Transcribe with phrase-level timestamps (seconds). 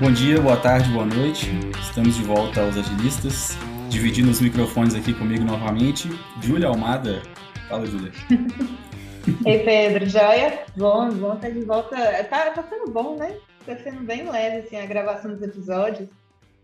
[0.00, 1.50] Bom dia, boa tarde, boa noite.
[1.80, 3.58] Estamos de volta aos agilistas,
[3.88, 6.08] dividindo os microfones aqui comigo novamente.
[6.40, 7.20] Júlia Almada.
[7.68, 8.12] Fala, Júlia.
[9.44, 10.60] Ei, Pedro, joia?
[10.76, 11.96] Bom, bom estar de volta.
[12.30, 13.38] Tá, tá sendo bom, né?
[13.66, 16.08] Tá sendo bem leve, assim, a gravação dos episódios.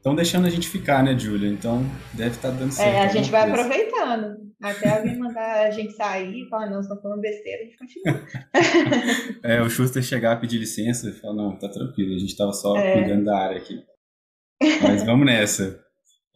[0.04, 1.48] Estão deixando a gente ficar, né, Júlia?
[1.48, 1.82] Então
[2.12, 2.94] deve estar tá dando certo.
[2.94, 3.62] É, a gente vai coisa.
[3.62, 4.36] aproveitando.
[4.62, 8.26] Até alguém mandar a gente sair e falar, não, estão falando besteira, a gente continua.
[9.42, 12.52] é, o Schuster chegar a pedir licença e falar, não, tá tranquilo, a gente estava
[12.52, 13.00] só é.
[13.00, 13.82] cuidando da área aqui.
[14.82, 15.80] Mas vamos nessa.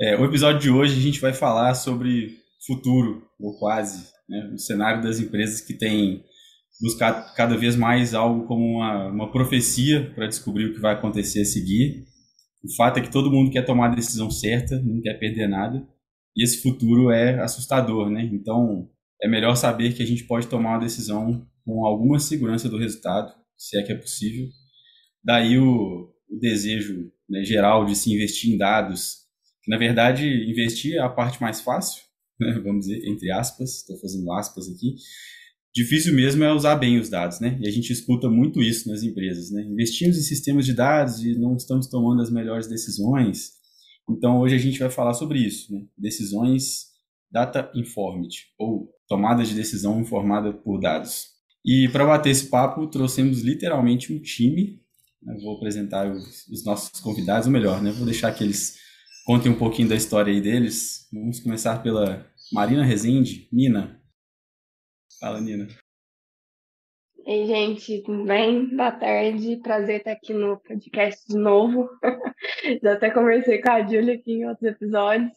[0.00, 4.58] É, o episódio de hoje a gente vai falar sobre futuro, ou quase, né, o
[4.58, 6.24] cenário das empresas que têm
[6.80, 11.42] buscado cada vez mais algo como uma, uma profecia para descobrir o que vai acontecer
[11.42, 12.08] a seguir.
[12.62, 15.86] O fato é que todo mundo quer tomar a decisão certa, não quer perder nada
[16.38, 18.22] e esse futuro é assustador, né?
[18.32, 18.88] Então,
[19.20, 23.34] é melhor saber que a gente pode tomar uma decisão com alguma segurança do resultado,
[23.56, 24.46] se é que é possível.
[25.22, 29.26] Daí o, o desejo né, geral de se investir em dados,
[29.66, 32.04] na verdade investir é a parte mais fácil,
[32.38, 34.94] né, vamos dizer, entre aspas, estou fazendo aspas aqui.
[35.78, 37.56] Difícil mesmo é usar bem os dados, né?
[37.62, 39.62] E a gente escuta muito isso nas empresas, né?
[39.62, 43.52] Investimos em sistemas de dados e não estamos tomando as melhores decisões.
[44.10, 45.84] Então, hoje a gente vai falar sobre isso, né?
[45.96, 46.86] decisões
[47.30, 51.26] data informed, ou tomada de decisão informada por dados.
[51.64, 54.82] E para bater esse papo, trouxemos literalmente um time.
[55.22, 55.36] Né?
[55.40, 57.92] Vou apresentar os, os, nossos convidados, ou melhor, né?
[57.92, 58.74] vou deixar que eles
[59.24, 61.06] contem um pouquinho da história aí deles.
[61.12, 63.46] Vamos começar pela Marina Rezende.
[63.52, 63.97] Nina.
[65.20, 65.66] Fala, Nina.
[67.26, 68.74] Ei, gente, tudo bem?
[68.76, 69.56] Boa tarde.
[69.56, 71.90] Prazer estar aqui no podcast de novo.
[72.82, 75.32] Já até conversei com a Julia aqui em outros episódios.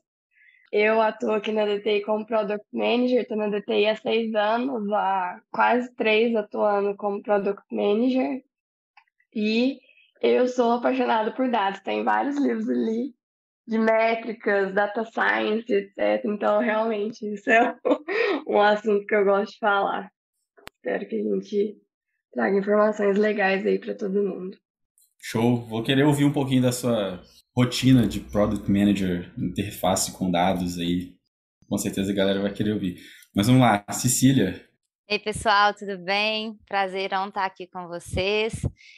[0.72, 5.42] Eu atuo aqui na DTI como Product Manager, estou na DTI há seis anos, há
[5.52, 8.42] quase três atuando como Product Manager.
[9.36, 9.80] E
[10.22, 13.14] eu sou apaixonada por dados, tem vários livros ali
[13.68, 16.26] de métricas, data science, etc.
[16.26, 17.76] Então, realmente, isso é
[18.48, 20.12] um assunto que eu gosto de falar.
[20.76, 21.78] Espero que a gente
[22.34, 24.58] traga informações legais aí para todo mundo.
[25.22, 25.68] Show.
[25.68, 27.22] Vou querer ouvir um pouquinho da sua
[27.56, 31.16] rotina de Product Manager, interface com dados aí.
[31.68, 33.00] Com certeza a galera vai querer ouvir.
[33.36, 34.71] Mas vamos lá, Cecília.
[35.12, 36.58] Ei, pessoal, tudo bem?
[36.66, 38.54] Prazerão estar aqui com vocês.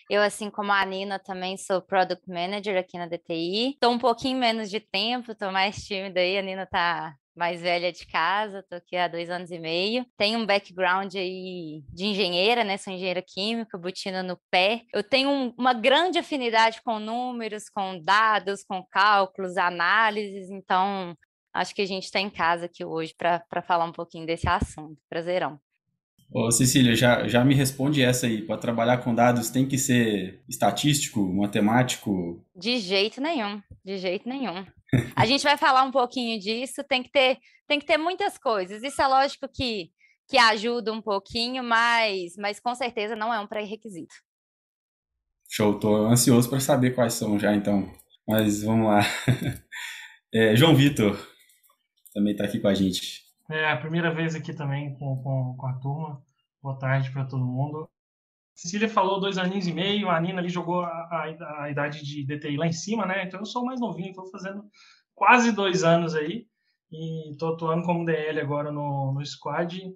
[0.07, 3.71] Eu, assim como a Nina, também sou Product Manager aqui na DTI.
[3.71, 6.37] Estou um pouquinho menos de tempo, estou mais tímida aí.
[6.37, 10.05] A Nina está mais velha de casa, tô aqui há dois anos e meio.
[10.15, 12.77] Tenho um background aí de engenheira, né?
[12.77, 14.83] Sou engenheira química, botina no pé.
[14.93, 21.17] Eu tenho um, uma grande afinidade com números, com dados, com cálculos, análises, então
[21.51, 25.01] acho que a gente está em casa aqui hoje para falar um pouquinho desse assunto.
[25.09, 25.59] Prazerão.
[26.35, 28.41] Ô, Cecília, já, já me responde essa aí.
[28.41, 32.43] Para trabalhar com dados tem que ser estatístico, matemático?
[32.55, 34.65] De jeito nenhum, de jeito nenhum.
[35.15, 38.81] A gente vai falar um pouquinho disso, tem que ter, tem que ter muitas coisas.
[38.81, 39.91] Isso é lógico que,
[40.27, 44.15] que ajuda um pouquinho, mas, mas com certeza não é um pré-requisito.
[45.47, 47.93] Show, tô ansioso para saber quais são já então.
[48.27, 49.01] Mas vamos lá.
[50.35, 51.15] É, João Vitor
[52.11, 53.21] também está aqui com a gente.
[53.49, 56.23] É a primeira vez aqui também com, com, com a turma.
[56.61, 57.89] Boa tarde para todo mundo.
[58.55, 62.23] Cecília falou dois aninhos e meio, a Nina ali jogou a, a, a idade de
[62.23, 63.23] DTI lá em cima, né?
[63.25, 64.63] Então eu sou mais novinho, estou fazendo
[65.15, 66.45] quase dois anos aí
[66.91, 69.91] e estou atuando como DL agora no, no Squad,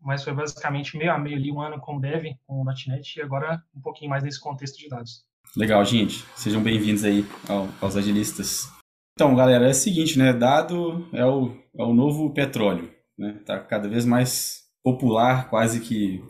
[0.00, 3.22] mas foi basicamente meio a meio ali, um ano como Dev, com o .NET e
[3.22, 5.24] agora um pouquinho mais nesse contexto de dados.
[5.56, 6.24] Legal, gente.
[6.36, 8.79] Sejam bem-vindos aí ao, aos agilistas.
[9.20, 10.32] Então, galera, é o seguinte, né?
[10.32, 13.38] Dado é o, é o novo petróleo, né?
[13.44, 16.24] Tá cada vez mais popular, quase que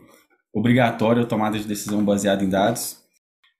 [0.53, 2.97] obrigatória a tomada de decisão baseada em dados.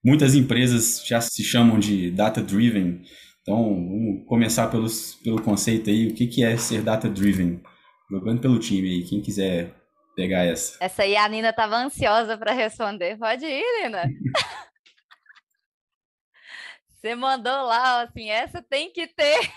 [0.04, 3.04] Muitas empresas já se chamam de data-driven.
[3.42, 6.10] Então, vamos começar pelos, pelo conceito aí.
[6.10, 7.62] O que, que é ser data-driven?
[8.12, 9.74] Jogando pelo time aí, quem quiser
[10.14, 10.76] pegar essa.
[10.82, 13.18] Essa aí a Nina estava ansiosa para responder.
[13.18, 14.10] Pode ir, Nina.
[17.02, 19.52] Você mandou lá, assim, essa tem que ter.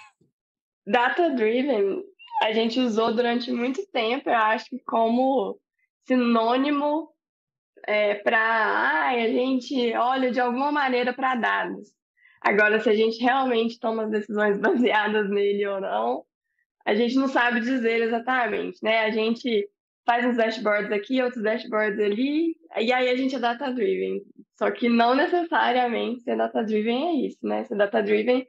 [0.87, 2.03] Data-driven,
[2.43, 5.61] a gente usou durante muito tempo, eu acho que como
[6.07, 7.11] sinônimo
[7.87, 11.91] é, para a gente olha de alguma maneira para dados.
[12.41, 16.25] Agora, se a gente realmente toma decisões baseadas nele ou não,
[16.87, 19.01] a gente não sabe dizer exatamente, né?
[19.01, 19.69] A gente
[20.07, 24.23] faz uns dashboards aqui, outros dashboards ali, e aí a gente é data-driven.
[24.57, 27.65] Só que não necessariamente ser data-driven é isso, né?
[27.65, 28.47] Ser data-driven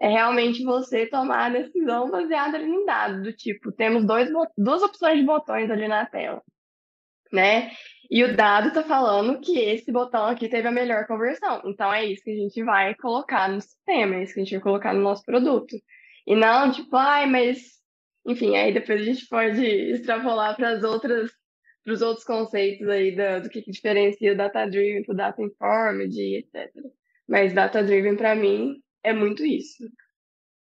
[0.00, 5.18] é realmente você tomar a decisão baseada em dados, do tipo, temos dois, duas opções
[5.18, 6.40] de botões ali na tela,
[7.32, 7.72] né?
[8.10, 11.60] E o dado está falando que esse botão aqui teve a melhor conversão.
[11.66, 14.54] Então é isso que a gente vai colocar no sistema, é isso que a gente
[14.54, 15.76] vai colocar no nosso produto.
[16.26, 17.78] E não, tipo, ai, mas.
[18.26, 19.60] Enfim, aí depois a gente pode
[19.92, 21.30] extrapolar para as outras
[21.88, 26.70] para os outros conceitos aí do, do que, que diferencia data-driven do data-informed, etc.
[27.26, 29.88] Mas data-driven, para mim, é muito isso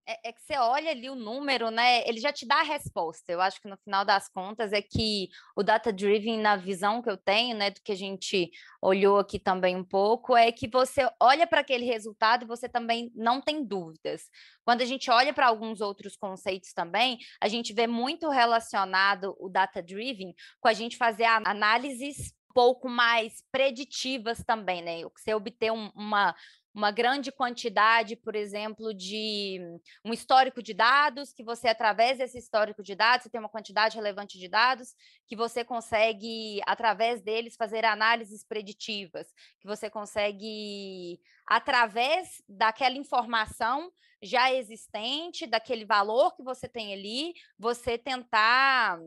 [0.08, 2.08] é, é, que você olha ali o número, né?
[2.08, 3.32] Ele já te dá a resposta.
[3.32, 7.10] Eu acho que no final das contas é que o data driven, na visão que
[7.10, 11.10] eu tenho, né, do que a gente olhou aqui também um pouco, é que você
[11.20, 14.30] olha para aquele resultado e você também não tem dúvidas.
[14.64, 19.50] Quando a gente olha para alguns outros conceitos também, a gente vê muito relacionado o
[19.50, 25.02] data driven com a gente fazer análises pouco mais preditivas também, né?
[25.18, 26.34] Você obter um, uma,
[26.76, 29.62] uma grande quantidade, por exemplo, de
[30.04, 33.96] um histórico de dados, que você, através desse histórico de dados, você tem uma quantidade
[33.96, 34.94] relevante de dados,
[35.26, 39.28] que você consegue, através deles, fazer análises preditivas,
[39.62, 41.18] que você consegue,
[41.48, 43.90] através daquela informação
[44.22, 49.00] já existente, daquele valor que você tem ali, você tentar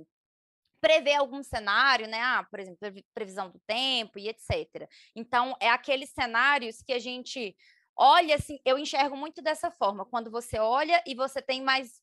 [0.80, 2.20] prever algum cenário, né?
[2.20, 2.78] Ah, por exemplo,
[3.14, 4.88] previsão do tempo e etc.
[5.14, 7.54] Então, é aqueles cenários que a gente
[7.98, 12.00] olha assim, eu enxergo muito dessa forma, quando você olha e você tem mais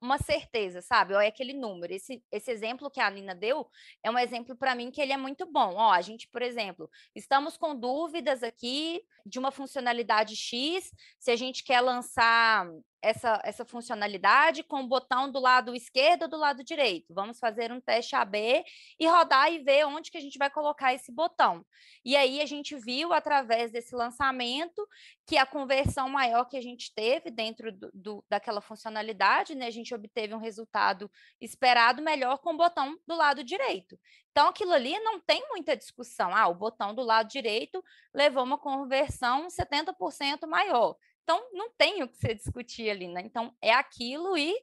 [0.00, 1.14] uma certeza, sabe?
[1.14, 1.92] Olha aquele número.
[1.94, 3.66] Esse, esse exemplo que a Nina deu
[4.04, 5.74] é um exemplo para mim que ele é muito bom.
[5.74, 11.36] Ó, a gente, por exemplo, estamos com dúvidas aqui de uma funcionalidade X, se a
[11.36, 12.68] gente quer lançar
[13.02, 17.14] essa, essa funcionalidade com o botão do lado esquerdo ou do lado direito.
[17.14, 18.64] Vamos fazer um teste AB
[18.98, 21.64] e rodar e ver onde que a gente vai colocar esse botão.
[22.04, 24.86] E aí a gente viu através desse lançamento
[25.26, 29.70] que a conversão maior que a gente teve dentro do, do, daquela funcionalidade, né, a
[29.70, 31.10] gente obteve um resultado
[31.40, 33.98] esperado melhor com o botão do lado direito.
[34.30, 36.34] Então, aquilo ali não tem muita discussão.
[36.34, 37.82] Ah, o botão do lado direito
[38.14, 40.96] levou uma conversão 70% maior.
[41.28, 43.20] Então, não tem o que você discutir ali, né?
[43.22, 44.54] Então, é aquilo e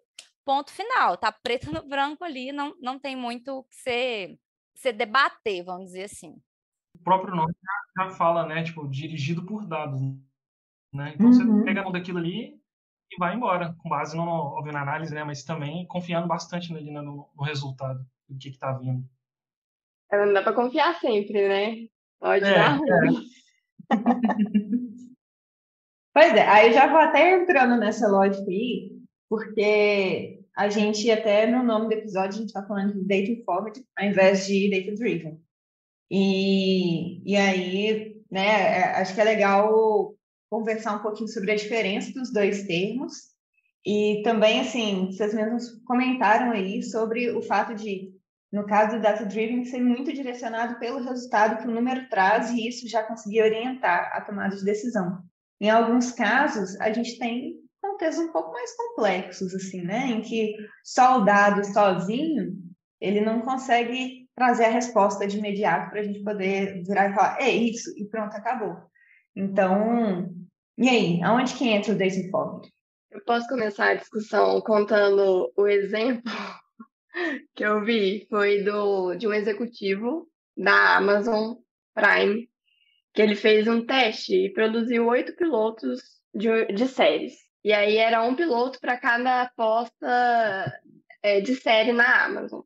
[0.44, 1.15] ponto final.
[1.15, 4.39] Tá preto no branco ali, não, não tem muito o que você,
[4.73, 6.41] você debater, vamos dizer assim.
[6.95, 7.53] O próprio nome
[7.95, 8.63] já, fala, né?
[8.63, 10.01] Tipo, dirigido por dados.
[10.91, 11.13] Né?
[11.13, 11.33] Então, uhum.
[11.33, 12.59] você pega a mão daquilo ali
[13.11, 15.23] e vai embora, com base, no, óbvio, na análise, né?
[15.23, 19.07] Mas também confiando bastante ali, né, no, no resultado, do que está vindo.
[20.11, 21.88] Não dá para confiar sempre, né?
[22.19, 23.23] Pode é, dar ruim.
[23.91, 24.75] É.
[26.15, 28.89] Pois é, aí já vou até entrando nessa lógica aí,
[29.29, 33.85] porque a gente, até no nome do episódio, a gente está falando de data informed
[34.00, 35.41] ao invés de data driven.
[36.09, 40.15] E, e aí, né, é, acho que é legal
[40.50, 43.13] conversar um pouquinho sobre a diferença dos dois termos.
[43.85, 48.13] E também, assim, vocês mesmos comentaram aí sobre o fato de,
[48.53, 52.69] no caso do data driven, ser muito direcionado pelo resultado que o número traz e
[52.69, 55.21] isso já conseguir orientar a tomada de decisão.
[55.60, 60.07] Em alguns casos, a gente tem contextos um pouco mais complexos, assim, né?
[60.07, 62.54] Em que só o dado sozinho,
[63.00, 67.42] ele não consegue trazer a resposta de imediato para a gente poder virar e falar,
[67.42, 68.75] é isso, e pronto, acabou.
[69.36, 70.30] Então,
[70.78, 72.69] e aí, aonde que entra o Data Informed?
[73.12, 76.24] Eu posso começar a discussão contando o exemplo
[77.56, 81.56] que eu vi, foi do, de um executivo da Amazon
[81.94, 82.50] Prime
[83.15, 86.01] que ele fez um teste e produziu oito pilotos
[86.33, 87.33] de, de séries.
[87.63, 90.81] E aí era um piloto para cada aposta
[91.23, 92.61] é, de série na Amazon.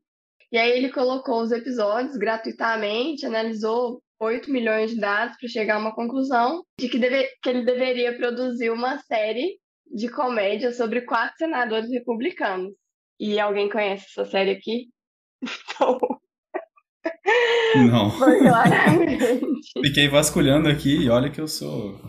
[0.52, 5.80] E aí ele colocou os episódios gratuitamente, analisou 8 milhões de dados para chegar a
[5.80, 11.38] uma conclusão de que, deve, que ele deveria produzir uma série de comédia sobre quatro
[11.38, 12.74] senadores republicanos.
[13.20, 14.90] E alguém conhece essa série aqui?
[15.80, 15.98] Então,
[17.90, 18.12] não.
[19.84, 22.00] Fiquei vasculhando aqui e olha que eu sou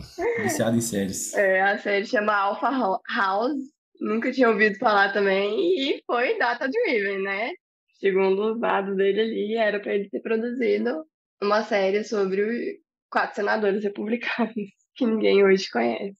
[0.42, 1.34] viciado em séries.
[1.34, 3.62] É, a série chama Alpha House.
[4.00, 5.58] Nunca tinha ouvido falar também.
[5.78, 7.52] E foi data driven, né?
[7.98, 11.04] Segundo os dados dele ali, era para ele ter produzido
[11.42, 12.80] uma série sobre
[13.10, 14.54] quatro senadores republicanos
[14.96, 16.16] que ninguém hoje conhece.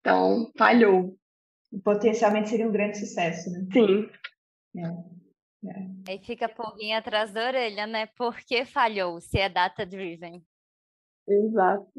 [0.00, 1.16] Então, falhou.
[1.84, 3.66] Potencialmente seria um grande sucesso, né?
[3.72, 4.08] Sim.
[4.76, 5.17] É.
[5.64, 6.12] É.
[6.12, 8.06] Aí fica a pulguinha atrás da orelha, né?
[8.16, 10.42] Por que falhou se é data-driven?
[11.28, 11.90] Exato.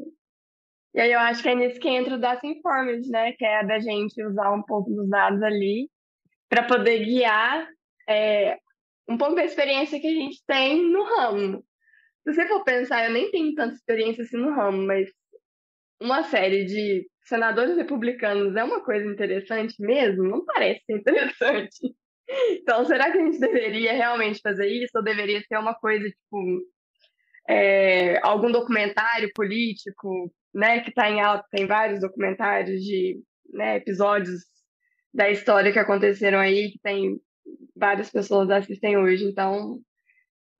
[0.94, 3.32] E aí eu acho que é nisso que entra o Data Informed, né?
[3.32, 5.88] Que é da gente usar um pouco dos dados ali
[6.48, 7.68] para poder guiar
[8.08, 8.58] é,
[9.08, 11.64] um pouco da experiência que a gente tem no ramo.
[12.24, 15.08] Se você for pensar, eu nem tenho tanta experiência assim no ramo, mas
[16.00, 20.24] uma série de senadores republicanos é uma coisa interessante mesmo?
[20.24, 21.94] Não parece interessante.
[22.52, 24.92] Então, será que a gente deveria realmente fazer isso?
[24.94, 26.62] Ou deveria ser uma coisa, tipo,
[27.48, 33.20] é, algum documentário político, né, que está em alta, tem vários documentários de
[33.52, 34.40] né, episódios
[35.12, 37.20] da história que aconteceram aí, que tem
[37.74, 39.24] várias pessoas assistem hoje.
[39.24, 39.80] Então,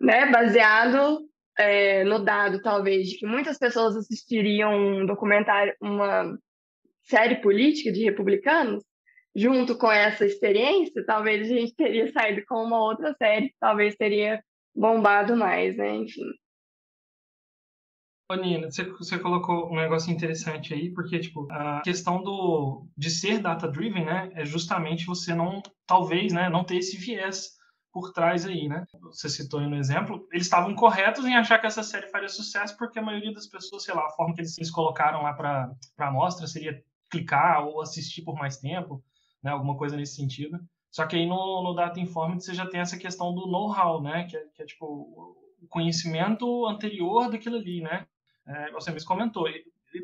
[0.00, 1.20] né, baseado
[1.58, 6.36] é, no dado, talvez, de que muitas pessoas assistiriam um documentário, uma
[7.02, 8.82] série política de republicanos,
[9.34, 14.42] junto com essa experiência, talvez a gente teria saído com uma outra série, talvez teria
[14.74, 15.96] bombado mais, né?
[15.96, 16.30] Enfim.
[18.30, 23.10] Ô, Nina, você, você colocou um negócio interessante aí, porque, tipo, a questão do, de
[23.10, 27.58] ser data-driven, né, é justamente você não, talvez, né, não ter esse viés
[27.92, 28.86] por trás aí, né?
[29.02, 32.76] Você citou aí no exemplo, eles estavam corretos em achar que essa série faria sucesso
[32.76, 35.72] porque a maioria das pessoas, sei lá, a forma que eles, eles colocaram lá para
[35.98, 39.02] a amostra seria clicar ou assistir por mais tempo,
[39.42, 40.58] né, alguma coisa nesse sentido.
[40.90, 44.24] Só que aí no, no Data Informed você já tem essa questão do know-how, né,
[44.24, 44.86] que é, que é tipo
[45.62, 48.06] o conhecimento anterior daquilo ali, né?
[48.50, 49.46] é, você mesmo comentou,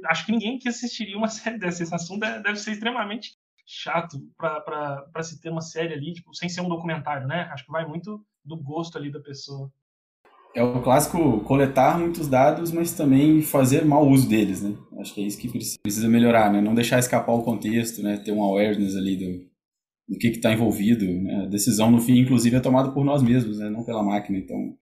[0.06, 1.82] acho que ninguém que assistiria uma série dessa.
[1.82, 6.60] Esse assunto deve ser extremamente chato para se ter uma série ali, tipo, sem ser
[6.60, 7.42] um documentário, né?
[7.52, 9.72] Acho que vai muito do gosto ali da pessoa.
[10.56, 14.74] É o clássico coletar muitos dados, mas também fazer mau uso deles, né?
[14.98, 16.62] Acho que é isso que precisa melhorar, né?
[16.62, 18.16] Não deixar escapar o contexto, né?
[18.16, 19.44] Ter um awareness ali do,
[20.08, 21.04] do que está envolvido.
[21.04, 21.42] Né?
[21.42, 23.68] A decisão, no fim, inclusive, é tomada por nós mesmos, né?
[23.68, 24.38] Não pela máquina.
[24.38, 24.74] Então,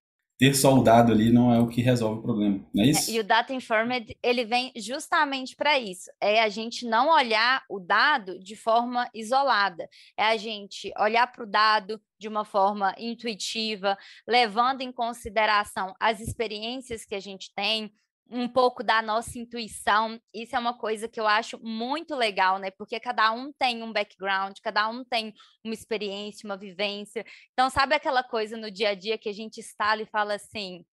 [0.45, 3.11] ter só o dado ali não é o que resolve o problema, não é isso?
[3.11, 7.63] É, e o Data Informed, ele vem justamente para isso, é a gente não olhar
[7.69, 12.95] o dado de forma isolada, é a gente olhar para o dado de uma forma
[12.99, 13.97] intuitiva,
[14.29, 17.91] levando em consideração as experiências que a gente tem,
[18.31, 20.19] um pouco da nossa intuição.
[20.33, 22.71] Isso é uma coisa que eu acho muito legal, né?
[22.71, 25.33] Porque cada um tem um background, cada um tem
[25.65, 27.25] uma experiência, uma vivência.
[27.53, 30.85] Então, sabe aquela coisa no dia a dia que a gente está e fala assim: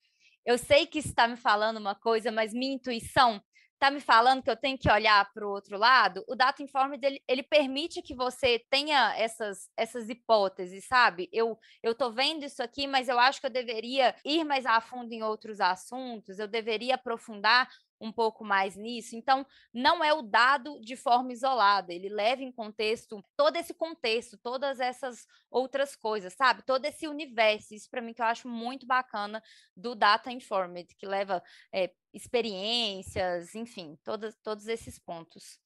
[0.46, 3.42] eu sei que está me falando uma coisa, mas minha intuição
[3.82, 7.04] está me falando que eu tenho que olhar para o outro lado, o Data Informed
[7.04, 11.28] ele, ele, permite que você tenha essas, essas hipóteses, sabe?
[11.34, 14.80] Eu eu estou vendo isso aqui, mas eu acho que eu deveria ir mais a
[14.80, 17.68] fundo em outros assuntos, eu deveria aprofundar
[18.02, 19.16] um pouco mais nisso.
[19.16, 24.38] Então, não é o dado de forma isolada, ele leva em contexto todo esse contexto,
[24.38, 26.64] todas essas outras coisas, sabe?
[26.64, 27.76] Todo esse universo.
[27.76, 29.42] Isso para mim que eu acho muito bacana
[29.78, 35.60] do Data Informed, que leva é, experiências, enfim, todos, todos esses pontos.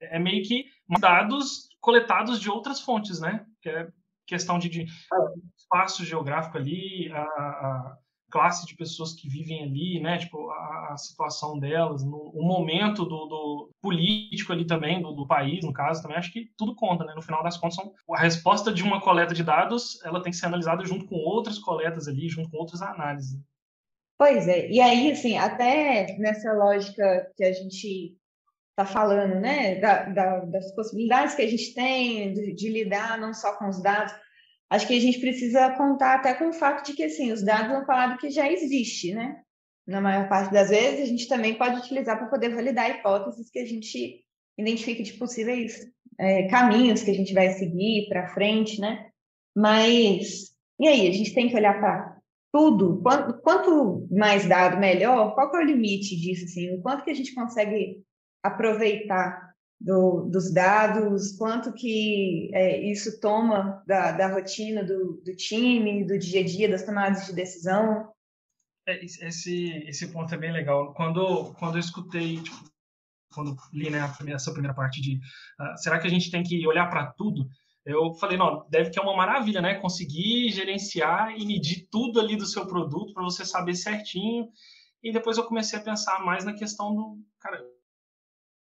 [0.00, 3.44] É meio que dados coletados de outras fontes, né?
[3.60, 3.88] Que é
[4.26, 4.86] questão de, de
[5.56, 7.98] espaço geográfico ali, a, a
[8.30, 10.18] classe de pessoas que vivem ali, né?
[10.18, 15.26] Tipo, a, a situação delas, no, o momento do, do político ali também, do, do,
[15.26, 17.14] país, no caso, também acho que tudo conta, né?
[17.14, 20.38] No final das contas, são, a resposta de uma coleta de dados, ela tem que
[20.38, 23.40] ser analisada junto com outras coletas ali, junto com outras análises.
[24.18, 28.16] Pois é, e aí, assim, até nessa lógica que a gente
[28.70, 33.32] está falando, né, da, da, das possibilidades que a gente tem de, de lidar não
[33.34, 34.12] só com os dados,
[34.70, 37.72] acho que a gente precisa contar até com o fato de que assim, os dados
[37.72, 39.40] é um falado que já existe, né?
[39.86, 43.58] Na maior parte das vezes, a gente também pode utilizar para poder validar hipóteses que
[43.58, 44.22] a gente
[44.58, 45.86] identifique de possíveis
[46.18, 49.08] é, caminhos que a gente vai seguir para frente, né?
[49.56, 52.18] Mas, e aí, a gente tem que olhar para
[52.52, 57.10] tudo, quanto, quanto, mais dado, melhor, qual é o limite disso, assim, o quanto que
[57.10, 58.02] a gente consegue
[58.42, 59.47] aproveitar
[59.80, 66.18] do, dos dados, quanto que é, isso toma da, da rotina do, do, time, do
[66.18, 68.12] dia a dia, das tomadas de decisão.
[68.86, 70.92] É, esse, esse ponto é bem legal.
[70.94, 72.56] Quando, quando eu escutei, tipo,
[73.32, 76.88] quando li né, essa primeira parte de uh, será que a gente tem que olhar
[76.88, 77.48] para tudo?
[77.84, 79.74] Eu falei, não, deve que é uma maravilha, né?
[79.76, 84.48] Conseguir gerenciar e medir tudo ali do seu produto para você saber certinho.
[85.02, 87.64] E depois eu comecei a pensar mais na questão do, cara,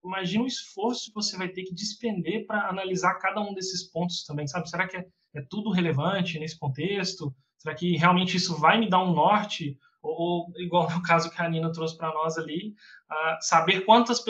[0.03, 4.23] imagina o esforço que você vai ter que despender para analisar cada um desses pontos
[4.23, 4.69] também, sabe?
[4.69, 7.33] Será que é, é, tudo relevante nesse contexto?
[7.57, 9.77] Será que realmente isso vai me dar um norte?
[10.01, 12.69] Ou, ou igual no caso que a Nina trouxe para nós ali,
[13.11, 14.23] uh, saber quantas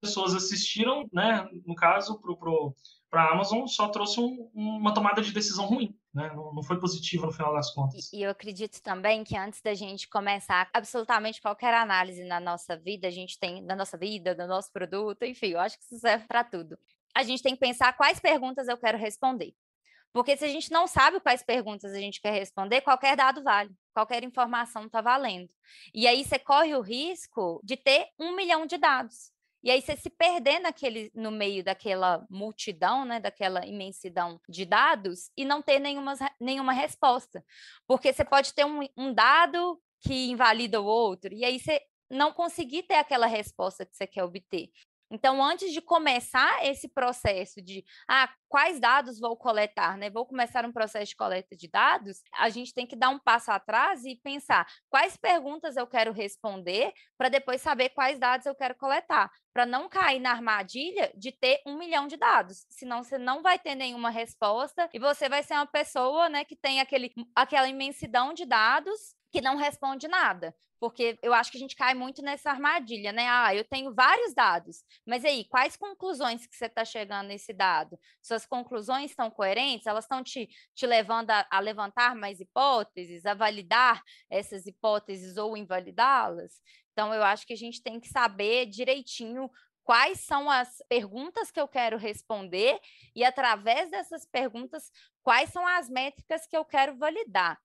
[0.00, 1.46] pessoas assistiram, né?
[1.66, 2.32] No caso, para
[3.12, 6.30] a Amazon, só trouxe um, uma tomada de decisão ruim né?
[6.34, 8.12] Não, foi positiva no final das contas.
[8.12, 12.76] E, e, eu acredito também que antes da gente começar absolutamente qualquer análise na nossa
[12.76, 15.98] vida, a gente tem, na nossa vida, do nosso produto, enfim, eu acho que isso
[15.98, 16.78] serve para tudo.
[17.14, 19.54] A gente tem que pensar quais perguntas eu quero responder.
[20.12, 23.70] Porque se a gente não sabe quais perguntas a gente quer responder, qualquer dado vale,
[23.94, 25.48] qualquer informação está valendo.
[25.94, 29.30] E aí você corre o risco de ter um milhão de dados.
[29.62, 35.30] E aí você se perder naquele, no meio daquela multidão, né, daquela imensidão de dados
[35.36, 37.44] e não ter nenhuma, nenhuma resposta.
[37.86, 41.32] Porque você pode ter um, um dado que invalida o outro?
[41.34, 44.70] E aí você não conseguir ter aquela resposta que você quer obter.
[45.10, 50.08] Então, antes de começar esse processo de ah, quais dados vou coletar, né?
[50.08, 53.50] Vou começar um processo de coleta de dados, a gente tem que dar um passo
[53.50, 58.76] atrás e pensar quais perguntas eu quero responder para depois saber quais dados eu quero
[58.76, 62.64] coletar, para não cair na armadilha de ter um milhão de dados.
[62.70, 66.56] Senão você não vai ter nenhuma resposta e você vai ser uma pessoa né, que
[66.56, 70.54] tem aquele, aquela imensidão de dados que não responde nada.
[70.78, 73.26] Porque eu acho que a gente cai muito nessa armadilha, né?
[73.28, 77.98] Ah, eu tenho vários dados, mas aí, quais conclusões que você está chegando nesse dado?
[78.22, 79.86] Suas conclusões estão coerentes?
[79.86, 85.54] Elas estão te, te levando a, a levantar mais hipóteses, a validar essas hipóteses ou
[85.54, 86.62] invalidá-las?
[86.92, 89.50] Então, eu acho que a gente tem que saber direitinho
[89.84, 92.78] quais são as perguntas que eu quero responder
[93.14, 94.90] e, através dessas perguntas,
[95.22, 97.58] quais são as métricas que eu quero validar.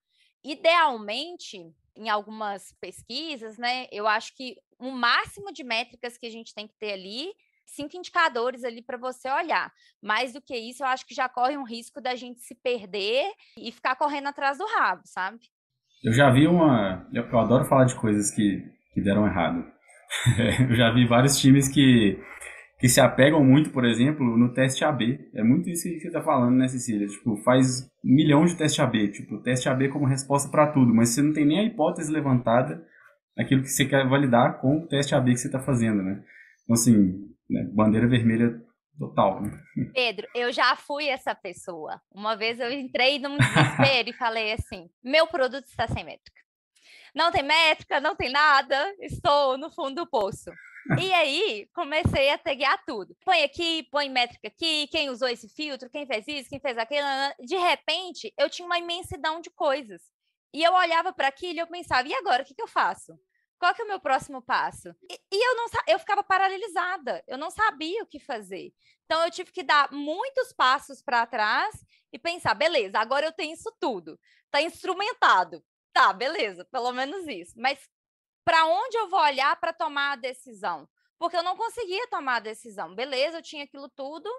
[0.46, 1.58] Idealmente,
[1.96, 6.68] em algumas pesquisas, né, eu acho que o máximo de métricas que a gente tem
[6.68, 7.32] que ter ali,
[7.64, 9.72] cinco indicadores ali para você olhar.
[10.00, 13.28] Mais do que isso, eu acho que já corre um risco da gente se perder
[13.58, 15.40] e ficar correndo atrás do rabo, sabe?
[16.04, 17.08] Eu já vi uma.
[17.12, 18.62] Eu, eu adoro falar de coisas que,
[18.92, 19.64] que deram errado.
[20.70, 22.22] eu já vi vários times que
[22.78, 25.30] que se apegam muito, por exemplo, no teste AB.
[25.34, 27.06] É muito isso que você está falando, né, Cecília?
[27.06, 31.22] Tipo, faz milhão de teste AB, tipo, teste AB como resposta para tudo, mas você
[31.22, 32.84] não tem nem a hipótese levantada
[33.36, 36.22] naquilo que você quer validar com o teste AB que você está fazendo, né?
[36.64, 36.94] Então, assim,
[37.48, 38.60] né, bandeira vermelha
[38.98, 39.42] total.
[39.42, 39.50] Né?
[39.94, 42.00] Pedro, eu já fui essa pessoa.
[42.12, 46.40] Uma vez eu entrei num desespero e falei assim: meu produto está sem métrica.
[47.14, 50.50] Não tem métrica, não tem nada, estou no fundo do poço.
[50.98, 53.16] E aí, comecei a taguear tudo.
[53.24, 57.06] Põe aqui, põe métrica aqui, quem usou esse filtro, quem fez isso, quem fez aquilo.
[57.40, 60.02] De repente, eu tinha uma imensidão de coisas.
[60.54, 63.18] E eu olhava para aquilo e eu pensava, e agora, o que, que eu faço?
[63.58, 64.88] Qual que é o meu próximo passo?
[65.10, 68.72] E, e, eu não eu ficava paralisada, eu não sabia o que fazer.
[69.04, 71.74] Então eu tive que dar muitos passos para trás
[72.12, 74.18] e pensar, beleza, agora eu tenho isso tudo.
[74.50, 75.64] Tá instrumentado.
[75.92, 77.54] Tá, beleza, pelo menos isso.
[77.56, 77.78] Mas
[78.46, 80.88] para onde eu vou olhar para tomar a decisão?
[81.18, 82.94] Porque eu não conseguia tomar a decisão.
[82.94, 84.30] Beleza, eu tinha aquilo tudo,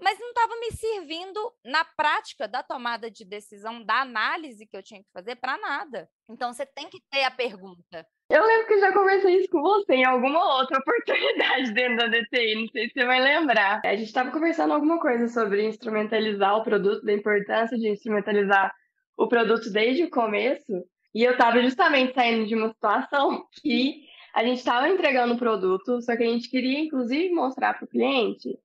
[0.00, 4.82] mas não estava me servindo na prática da tomada de decisão, da análise que eu
[4.82, 6.08] tinha que fazer para nada.
[6.30, 8.06] Então você tem que ter a pergunta.
[8.30, 12.54] Eu lembro que já conversei isso com você em alguma outra oportunidade dentro da DTI,
[12.54, 13.82] não sei se você vai lembrar.
[13.84, 18.72] A gente estava conversando alguma coisa sobre instrumentalizar o produto, da importância de instrumentalizar
[19.18, 20.72] o produto desde o começo.
[21.14, 26.00] E eu estava justamente saindo de uma situação que a gente estava entregando o produto,
[26.00, 28.58] só que a gente queria, inclusive, mostrar para o cliente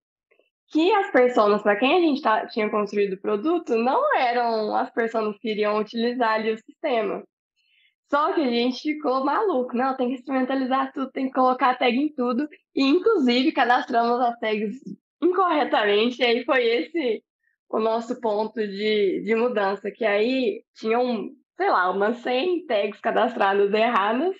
[0.69, 4.89] que as pessoas para quem a gente tá, tinha construído o produto não eram as
[4.91, 7.23] pessoas que iriam utilizar ali o sistema.
[8.09, 9.75] Só que a gente ficou maluco.
[9.75, 12.47] Não, tem que instrumentalizar tudo, tem que colocar tag em tudo.
[12.75, 14.75] E, inclusive, cadastramos as tags
[15.21, 16.21] incorretamente.
[16.21, 17.23] E aí foi esse
[17.69, 19.91] o nosso ponto de, de mudança.
[19.91, 24.35] Que aí tinham sei lá, umas 100 tags cadastradas erradas,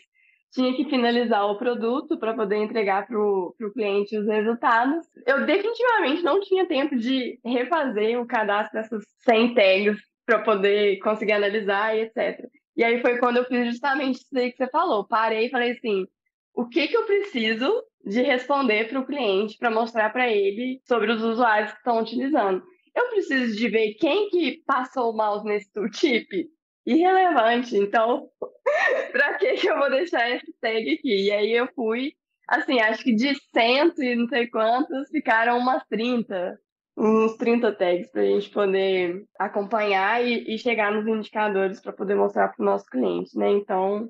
[0.52, 5.06] tinha que finalizar o produto para poder entregar para o cliente os resultados.
[5.26, 11.34] Eu definitivamente não tinha tempo de refazer o cadastro dessas 100 tags para poder conseguir
[11.34, 12.48] analisar e etc.
[12.76, 15.08] E aí foi quando eu fiz justamente isso aí que você falou.
[15.08, 16.06] Parei e falei assim:
[16.54, 21.12] o que, que eu preciso de responder para o cliente para mostrar para ele sobre
[21.12, 22.64] os usuários que estão utilizando?
[22.96, 26.48] Eu preciso de ver quem que passou o mouse nesse tooltip
[26.88, 27.78] irrelevante.
[27.78, 28.30] Então,
[29.12, 31.26] para que que eu vou deixar esse tag aqui?
[31.26, 32.14] E aí eu fui,
[32.48, 36.58] assim, acho que de cento e não sei quantos, ficaram umas 30,
[36.98, 42.16] uns 30 tags para a gente poder acompanhar e, e chegar nos indicadores para poder
[42.16, 43.52] mostrar para o nosso cliente, né?
[43.52, 44.10] Então,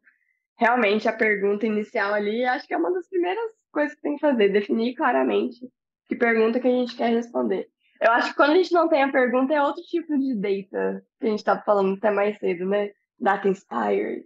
[0.58, 4.22] realmente a pergunta inicial ali, acho que é uma das primeiras coisas que tem que
[4.22, 5.60] fazer, definir claramente
[6.08, 7.68] que pergunta que a gente quer responder.
[8.02, 11.04] Eu acho que quando a gente não tem a pergunta, é outro tipo de data
[11.20, 12.92] que a gente estava falando até mais cedo, né?
[13.20, 14.26] Data inspired.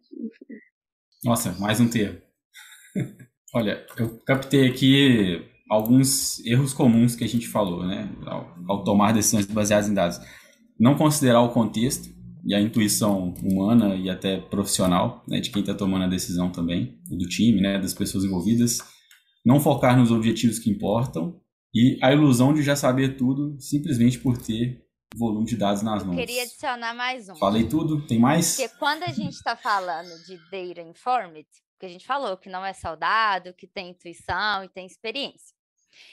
[1.23, 2.19] Nossa, mais um termo.
[3.53, 8.09] Olha, eu captei aqui alguns erros comuns que a gente falou, né?
[8.25, 10.19] Ao, ao tomar decisões baseadas em dados.
[10.79, 12.09] Não considerar o contexto
[12.43, 16.99] e a intuição humana e até profissional, né, de quem está tomando a decisão também,
[17.07, 18.79] do time, né, das pessoas envolvidas.
[19.45, 21.39] Não focar nos objetivos que importam
[21.73, 26.15] e a ilusão de já saber tudo simplesmente por ter volume de dados nas mãos.
[26.15, 27.35] Queria adicionar mais um.
[27.35, 28.55] Falei tudo, tem mais?
[28.55, 31.47] Porque quando a gente está falando de data informed,
[31.79, 35.55] que a gente falou que não é saudado, que tem intuição e tem experiência.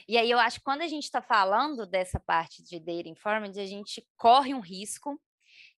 [0.08, 3.58] E aí eu acho que quando a gente está falando dessa parte de data informed,
[3.58, 5.20] a gente corre um risco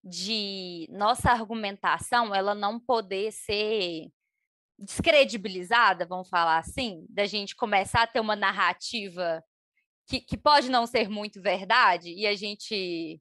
[0.02, 4.10] de nossa argumentação ela não poder ser
[4.78, 9.44] descredibilizada, vamos falar assim, da gente começar a ter uma narrativa
[10.10, 13.20] que, que pode não ser muito verdade e a gente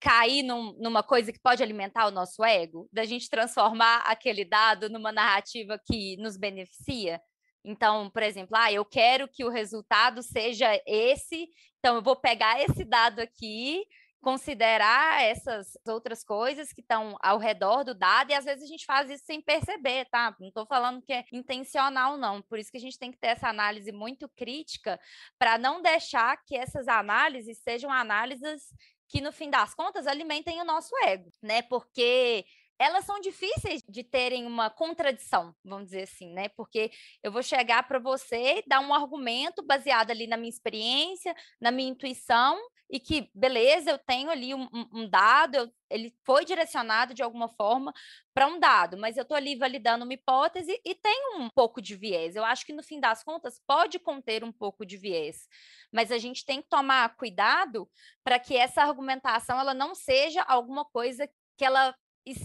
[0.00, 4.88] cair num, numa coisa que pode alimentar o nosso ego, da gente transformar aquele dado
[4.88, 7.20] numa narrativa que nos beneficia.
[7.64, 12.62] Então, por exemplo, ah, eu quero que o resultado seja esse, então eu vou pegar
[12.62, 13.84] esse dado aqui
[14.20, 18.84] considerar essas outras coisas que estão ao redor do dado, e às vezes a gente
[18.84, 20.36] faz isso sem perceber, tá?
[20.38, 22.42] Não estou falando que é intencional, não.
[22.42, 25.00] Por isso que a gente tem que ter essa análise muito crítica
[25.38, 28.62] para não deixar que essas análises sejam análises
[29.08, 31.62] que, no fim das contas, alimentem o nosso ego, né?
[31.62, 32.44] Porque
[32.78, 36.48] elas são difíceis de terem uma contradição, vamos dizer assim, né?
[36.50, 36.90] Porque
[37.22, 41.90] eu vou chegar para você dar um argumento baseado ali na minha experiência, na minha
[41.90, 42.58] intuição,
[42.90, 47.48] e que, beleza, eu tenho ali um, um dado, eu, ele foi direcionado de alguma
[47.48, 47.92] forma
[48.34, 51.94] para um dado, mas eu estou ali validando uma hipótese e tem um pouco de
[51.94, 52.34] viés.
[52.34, 55.48] Eu acho que, no fim das contas, pode conter um pouco de viés,
[55.92, 57.88] mas a gente tem que tomar cuidado
[58.24, 61.94] para que essa argumentação ela não seja alguma coisa que ela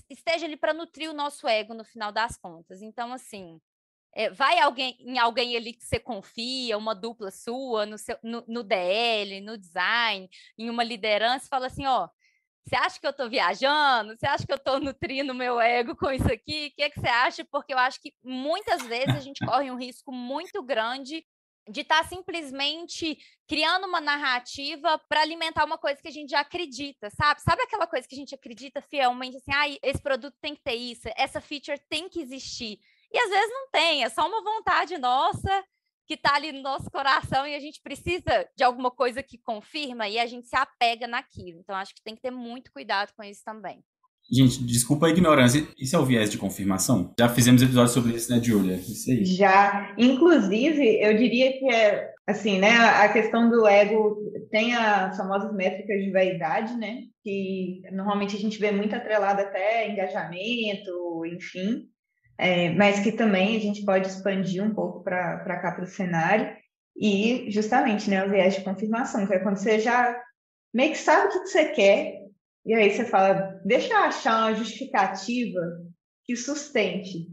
[0.09, 2.81] esteja ali para nutrir o nosso ego no final das contas.
[2.81, 3.59] Então, assim,
[4.15, 8.43] é, vai alguém em alguém ali que você confia, uma dupla sua, no, seu, no,
[8.47, 12.07] no DL, no design, em uma liderança, fala assim, ó,
[12.65, 14.17] você acha que eu estou viajando?
[14.17, 16.71] Você acha que eu estou nutrindo meu ego com isso aqui?
[16.71, 17.45] O que, é que você acha?
[17.45, 21.23] Porque eu acho que muitas vezes a gente corre um risco muito grande
[21.69, 26.39] de estar tá simplesmente criando uma narrativa para alimentar uma coisa que a gente já
[26.39, 27.41] acredita, sabe?
[27.41, 30.75] Sabe aquela coisa que a gente acredita fielmente, assim, ah, esse produto tem que ter
[30.75, 32.79] isso, essa feature tem que existir.
[33.15, 35.63] E às vezes não tem, é só uma vontade nossa
[36.05, 40.05] que está ali no nosso coração e a gente precisa de alguma coisa que confirma
[40.09, 41.61] e a gente se apega naquilo.
[41.61, 43.81] Então, acho que tem que ter muito cuidado com isso também.
[44.29, 45.65] Gente, desculpa a ignorância.
[45.79, 47.13] Isso é o viés de confirmação?
[47.17, 48.75] Já fizemos episódios sobre isso, né, Julia?
[48.75, 49.23] Isso aí.
[49.23, 49.95] Já.
[49.97, 52.71] Inclusive, eu diria que é assim, né?
[52.75, 54.17] A questão do ego
[54.51, 57.03] tem as famosas métricas de vaidade, né?
[57.23, 61.87] Que normalmente a gente vê muito atrelada até engajamento, enfim.
[62.37, 66.55] É, mas que também a gente pode expandir um pouco para cá para o cenário.
[66.95, 70.21] E justamente, né, o viés de confirmação, que é quando você já
[70.73, 72.21] meio que sabe o que você quer,
[72.65, 75.61] e aí você fala, deixa eu achar uma justificativa
[76.25, 77.27] que sustente.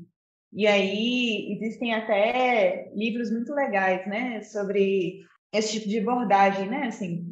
[0.53, 7.27] E aí existem até livros muito legais, né, sobre esse tipo de abordagem, né, assim,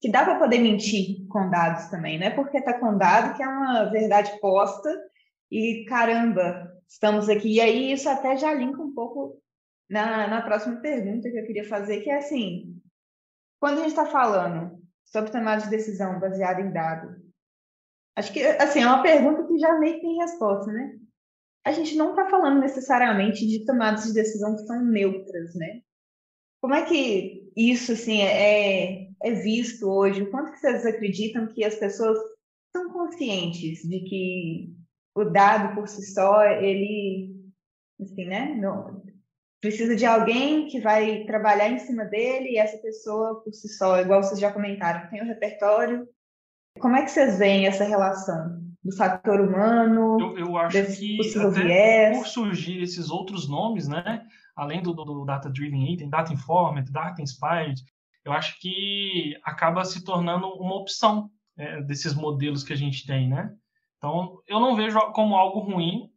[0.00, 3.42] que dá para poder mentir com dados também, não é porque está com dado que
[3.42, 4.88] é uma verdade posta
[5.50, 7.54] e caramba, estamos aqui.
[7.54, 9.40] E aí isso até já linka um pouco
[9.88, 12.80] na, na próxima pergunta que eu queria fazer, que é assim,
[13.60, 17.26] quando a gente está falando sobre tomada de decisão baseada em dados,
[18.16, 20.98] Acho que, assim, é uma pergunta que já meio que tem resposta, né?
[21.62, 25.82] A gente não está falando necessariamente de tomadas de decisão que são neutras, né?
[26.62, 30.22] Como é que isso, assim, é, é visto hoje?
[30.22, 32.18] O quanto que vocês acreditam que as pessoas
[32.74, 34.74] são conscientes de que
[35.16, 37.34] o dado por si só, ele,
[38.00, 38.54] assim, né?
[38.54, 39.02] Não,
[39.60, 44.00] precisa de alguém que vai trabalhar em cima dele e essa pessoa por si só,
[44.00, 46.06] igual vocês já comentaram, tem o repertório
[46.78, 50.18] como é que vocês veem essa relação do fator humano?
[50.20, 52.18] Eu, eu acho que até viés?
[52.18, 54.26] por surgir esses outros nomes, né?
[54.54, 57.82] Além do, do Data Driven tem Data Informed, Data Inspired,
[58.24, 63.28] eu acho que acaba se tornando uma opção é, desses modelos que a gente tem,
[63.28, 63.52] né?
[64.06, 66.08] Então, eu não vejo como algo ruim,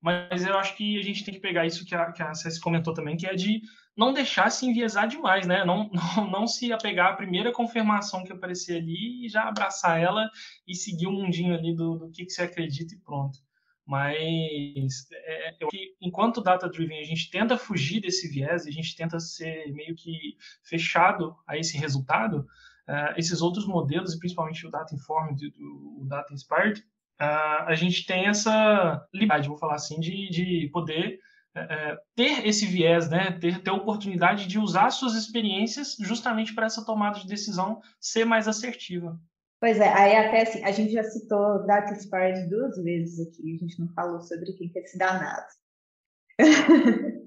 [0.00, 2.58] mas eu acho que a gente tem que pegar isso que a, que a César
[2.62, 3.60] comentou também, que é de
[3.94, 5.62] não deixar se enviesar demais, né?
[5.62, 10.30] Não, não, não se apegar à primeira confirmação que aparecer ali e já abraçar ela
[10.66, 13.38] e seguir o mundinho ali do, do que, que você acredita e pronto.
[13.86, 15.68] Mas é, eu,
[16.00, 21.36] enquanto data-driven a gente tenta fugir desse viés, a gente tenta ser meio que fechado
[21.46, 22.46] a esse resultado,
[22.88, 26.82] uh, esses outros modelos, e principalmente o Data Informed o Data Inspired,
[27.20, 31.18] uh, a gente tem essa liberdade, vou falar assim, de, de poder
[31.56, 33.38] é, ter esse viés, né?
[33.40, 38.24] ter, ter a oportunidade de usar suas experiências justamente para essa tomada de decisão ser
[38.24, 39.16] mais assertiva.
[39.60, 43.58] Pois é, aí até assim, a gente já citou Data Expired duas vezes aqui, a
[43.58, 45.46] gente não falou sobre quem quer se danado.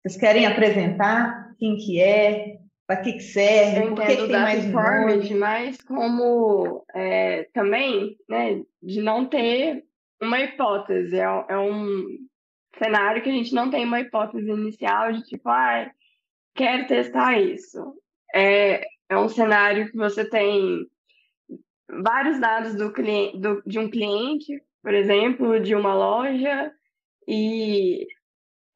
[0.00, 4.40] Vocês querem apresentar quem que é, para que, que serve, Eu por que, que tem
[4.40, 5.34] mais nome?
[5.34, 9.84] mas como é, também, né, de não ter
[10.20, 12.06] uma hipótese, é, é um
[12.78, 15.90] cenário que a gente não tem uma hipótese inicial de tipo, ah,
[16.54, 17.94] quero testar isso.
[18.34, 20.86] É, é um cenário que você tem
[21.88, 26.72] vários dados do cliente, do, de um cliente, por exemplo, de uma loja,
[27.26, 28.06] e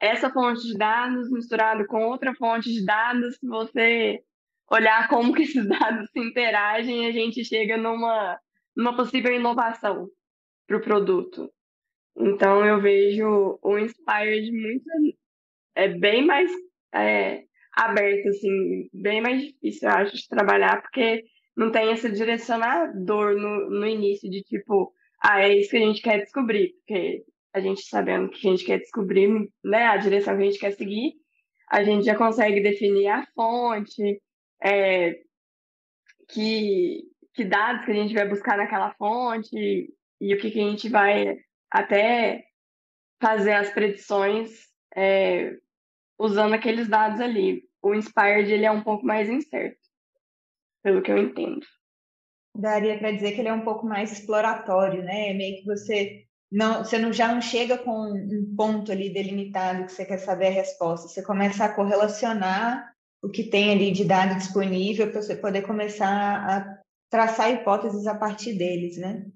[0.00, 4.22] essa fonte de dados misturado com outra fonte de dados, você
[4.70, 8.38] olhar como que esses dados se interagem, a gente chega numa,
[8.76, 10.08] numa possível inovação
[10.66, 11.50] para o produto.
[12.16, 14.84] Então eu vejo o Inspired muito
[15.74, 16.50] é bem mais
[16.92, 21.24] é, aberto, assim, bem mais difícil, eu acho, de trabalhar, porque
[21.56, 26.02] não tem esse direcionador no, no início de tipo, ah, é isso que a gente
[26.02, 27.24] quer descobrir, porque
[27.58, 29.28] a gente sabendo o que a gente quer descobrir,
[29.64, 31.14] né, a direção que a gente quer seguir,
[31.70, 34.20] a gente já consegue definir a fonte,
[34.62, 35.18] é,
[36.28, 37.02] que,
[37.34, 40.88] que dados que a gente vai buscar naquela fonte e o que, que a gente
[40.88, 41.36] vai
[41.70, 42.44] até
[43.20, 44.50] fazer as predições
[44.96, 45.56] é,
[46.18, 47.62] usando aqueles dados ali.
[47.82, 49.78] O Inspired ele é um pouco mais incerto,
[50.82, 51.64] pelo que eu entendo.
[52.54, 55.30] Daria para dizer que ele é um pouco mais exploratório, né?
[55.30, 59.84] É meio que você não, você não, já não chega com um ponto ali delimitado
[59.84, 61.08] que você quer saber a resposta.
[61.08, 66.08] Você começa a correlacionar o que tem ali de dado disponível para você poder começar
[66.08, 66.78] a
[67.10, 69.26] traçar hipóteses a partir deles, né?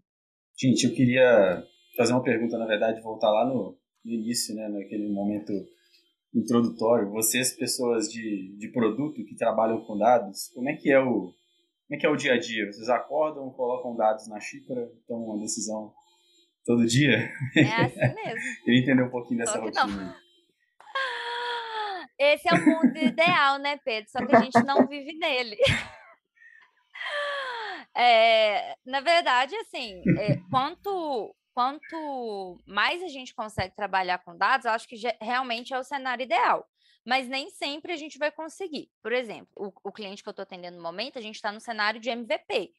[0.59, 1.63] Gente, eu queria
[1.97, 5.53] fazer uma pergunta, na verdade, voltar lá no, no início, né, naquele momento
[6.35, 7.11] introdutório.
[7.11, 11.35] Vocês, pessoas de, de produto que trabalham com dados, como é que é o
[11.89, 12.73] como é que é o dia a dia?
[12.73, 15.93] Vocês acordam, colocam dados na xícara, tomam uma decisão
[16.65, 17.31] todo dia?
[17.57, 18.41] É assim mesmo.
[18.65, 19.87] Queria entender um pouquinho dessa rotina.
[19.87, 20.15] Não.
[22.19, 24.11] Esse é o mundo ideal, né, Pedro?
[24.11, 25.57] Só que a gente não vive nele.
[27.95, 34.73] É, na verdade, assim, é, quanto, quanto mais a gente consegue trabalhar com dados, eu
[34.73, 36.67] acho que realmente é o cenário ideal.
[37.05, 38.89] Mas nem sempre a gente vai conseguir.
[39.03, 41.61] Por exemplo, o, o cliente que eu estou atendendo no momento, a gente está no
[41.61, 42.73] cenário de MVP.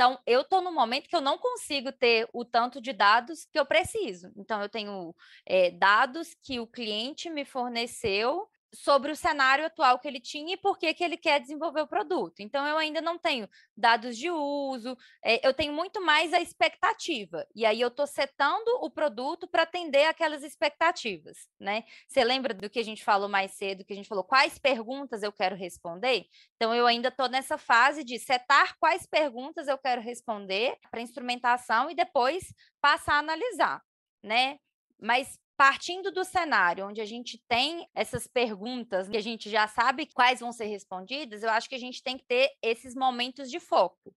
[0.00, 3.58] Então, eu estou no momento que eu não consigo ter o tanto de dados que
[3.58, 4.32] eu preciso.
[4.36, 5.12] Então, eu tenho
[5.44, 10.56] é, dados que o cliente me forneceu sobre o cenário atual que ele tinha e
[10.56, 12.40] por que, que ele quer desenvolver o produto.
[12.40, 17.46] Então, eu ainda não tenho dados de uso, é, eu tenho muito mais a expectativa.
[17.54, 21.84] E aí eu estou setando o produto para atender aquelas expectativas, né?
[22.06, 25.22] Você lembra do que a gente falou mais cedo, que a gente falou quais perguntas
[25.22, 26.26] eu quero responder?
[26.56, 31.90] Então, eu ainda estou nessa fase de setar quais perguntas eu quero responder para instrumentação
[31.90, 33.82] e depois passar a analisar,
[34.22, 34.58] né?
[35.00, 40.06] Mas partindo do cenário onde a gente tem essas perguntas que a gente já sabe
[40.06, 43.58] quais vão ser respondidas, eu acho que a gente tem que ter esses momentos de
[43.58, 44.14] foco.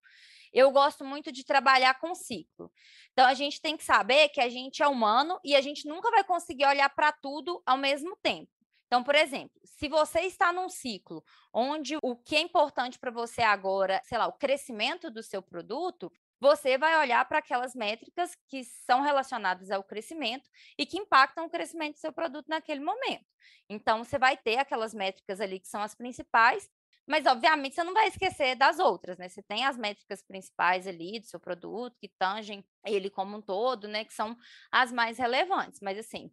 [0.52, 2.70] Eu gosto muito de trabalhar com ciclo.
[3.12, 6.12] Então, a gente tem que saber que a gente é humano e a gente nunca
[6.12, 8.50] vai conseguir olhar para tudo ao mesmo tempo.
[8.86, 13.42] Então, por exemplo, se você está num ciclo onde o que é importante para você
[13.42, 18.64] agora, sei lá, o crescimento do seu produto, você vai olhar para aquelas métricas que
[18.64, 23.24] são relacionadas ao crescimento e que impactam o crescimento do seu produto naquele momento.
[23.70, 26.68] Então, você vai ter aquelas métricas ali que são as principais,
[27.06, 29.28] mas obviamente você não vai esquecer das outras, né?
[29.28, 33.86] Você tem as métricas principais ali do seu produto que tangem ele como um todo,
[33.86, 34.04] né?
[34.04, 34.36] Que são
[34.72, 35.78] as mais relevantes.
[35.80, 36.28] Mas assim,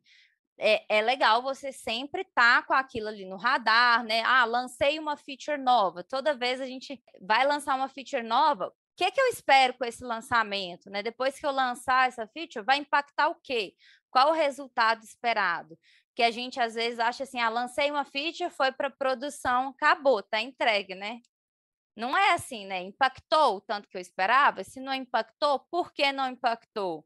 [0.57, 4.23] é, é, legal você sempre estar tá com aquilo ali no radar, né?
[4.23, 6.03] Ah, lancei uma feature nova.
[6.03, 10.03] Toda vez a gente vai lançar uma feature nova, que, que eu espero com esse
[10.03, 10.89] lançamento?
[10.89, 11.01] Né?
[11.01, 13.73] Depois que eu lançar essa feature, vai impactar o quê?
[14.11, 15.79] Qual o resultado esperado?
[16.13, 20.21] Que a gente às vezes acha assim, ah, lancei uma feature, foi para produção, acabou,
[20.21, 21.21] tá entregue, né?
[21.95, 22.81] Não é assim, né?
[22.81, 24.65] Impactou o tanto que eu esperava?
[24.65, 27.05] Se não impactou, por que não impactou?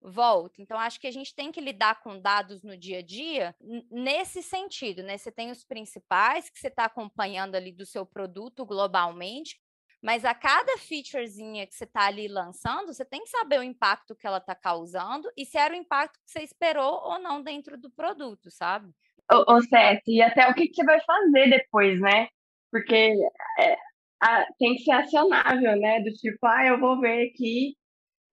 [0.00, 0.62] Volta.
[0.62, 3.54] Então, acho que a gente tem que lidar com dados no dia a dia
[3.90, 5.18] nesse sentido, né?
[5.18, 9.58] Você tem os principais que você está acompanhando ali do seu produto globalmente,
[10.04, 14.14] mas a cada featurezinha que você está ali lançando, você tem que saber o impacto
[14.14, 17.78] que ela está causando e se era o impacto que você esperou ou não dentro
[17.78, 18.92] do produto, sabe?
[19.32, 22.28] Ô, ô Seth, e até o que, que você vai fazer depois, né?
[22.70, 23.14] Porque
[23.58, 23.76] é,
[24.20, 26.00] a, tem que ser acionável, né?
[26.00, 27.74] Do tipo, ah, eu vou ver aqui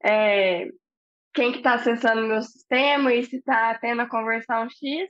[0.04, 0.68] é,
[1.34, 5.10] quem que está acessando meu sistema e se está tendo a conversão X,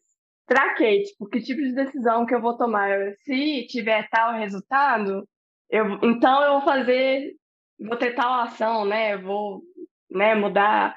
[0.78, 1.04] quê?
[1.06, 2.92] Tipo, que tipo de decisão que eu vou tomar?
[3.24, 5.28] Se tiver tal resultado,
[5.72, 7.34] eu, então eu vou fazer,
[7.80, 9.18] vou ter tal ação, né?
[9.18, 9.62] Vou
[10.10, 10.96] né, mudar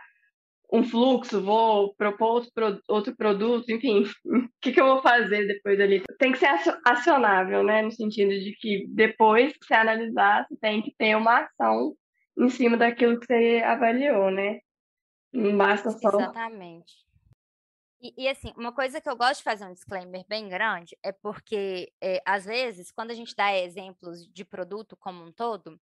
[0.73, 2.45] um fluxo, vou propor
[2.89, 6.03] outro, produto, enfim, o que, que eu vou fazer depois ali?
[6.19, 6.49] Tem que ser
[6.85, 7.83] acionável, né?
[7.83, 11.95] No sentido de que depois que você analisar, você tem que ter uma ação
[12.37, 14.59] em cima daquilo que você avaliou, né?
[15.33, 16.09] Não basta só.
[16.09, 17.04] Exatamente.
[18.05, 21.11] E, e, assim, uma coisa que eu gosto de fazer um disclaimer bem grande é
[21.11, 25.81] porque, é, às vezes, quando a gente dá exemplos de produto como um todo,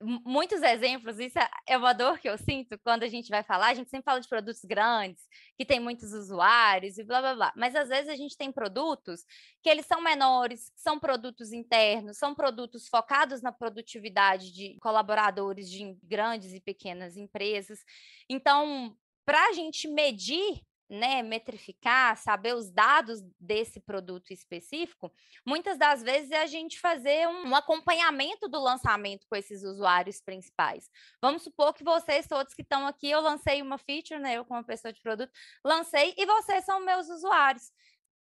[0.00, 3.68] muitos exemplos, isso é, é uma dor que eu sinto quando a gente vai falar,
[3.68, 5.22] a gente sempre fala de produtos grandes,
[5.58, 9.22] que tem muitos usuários e blá blá blá, mas às vezes a gente tem produtos
[9.62, 15.94] que eles são menores, são produtos internos, são produtos focados na produtividade de colaboradores de
[16.02, 17.84] grandes e pequenas empresas.
[18.30, 18.96] Então,
[19.26, 25.12] para a gente medir né, metrificar, saber os dados desse produto específico,
[25.46, 30.20] muitas das vezes é a gente fazer um, um, acompanhamento do lançamento com esses usuários
[30.20, 30.90] principais.
[31.22, 34.64] Vamos supor que vocês todos que estão aqui, eu lancei uma feature, né, eu como
[34.64, 35.30] pessoa de produto,
[35.64, 37.70] lancei e vocês são meus usuários.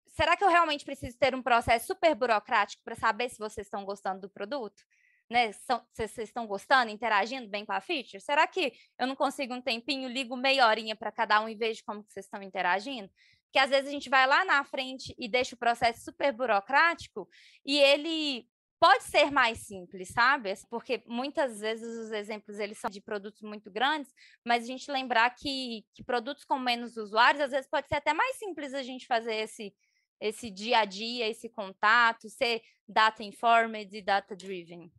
[0.06, 3.84] Será que eu realmente preciso ter um processo super burocrático para saber se vocês estão
[3.84, 4.84] gostando do produto?
[5.32, 5.50] Né?
[5.92, 8.20] Vocês estão gostando, interagindo bem com a feature?
[8.20, 11.82] Será que eu não consigo um tempinho, ligo meia horinha para cada um e vejo
[11.84, 13.10] como vocês estão interagindo?
[13.46, 17.28] Porque às vezes a gente vai lá na frente e deixa o processo super burocrático
[17.66, 18.46] e ele
[18.78, 20.52] pode ser mais simples, sabe?
[20.68, 24.12] Porque muitas vezes os exemplos eles são de produtos muito grandes,
[24.44, 28.12] mas a gente lembrar que, que produtos com menos usuários, às vezes pode ser até
[28.12, 29.72] mais simples a gente fazer esse,
[30.20, 34.90] esse dia a dia, esse contato, ser data informed e data driven.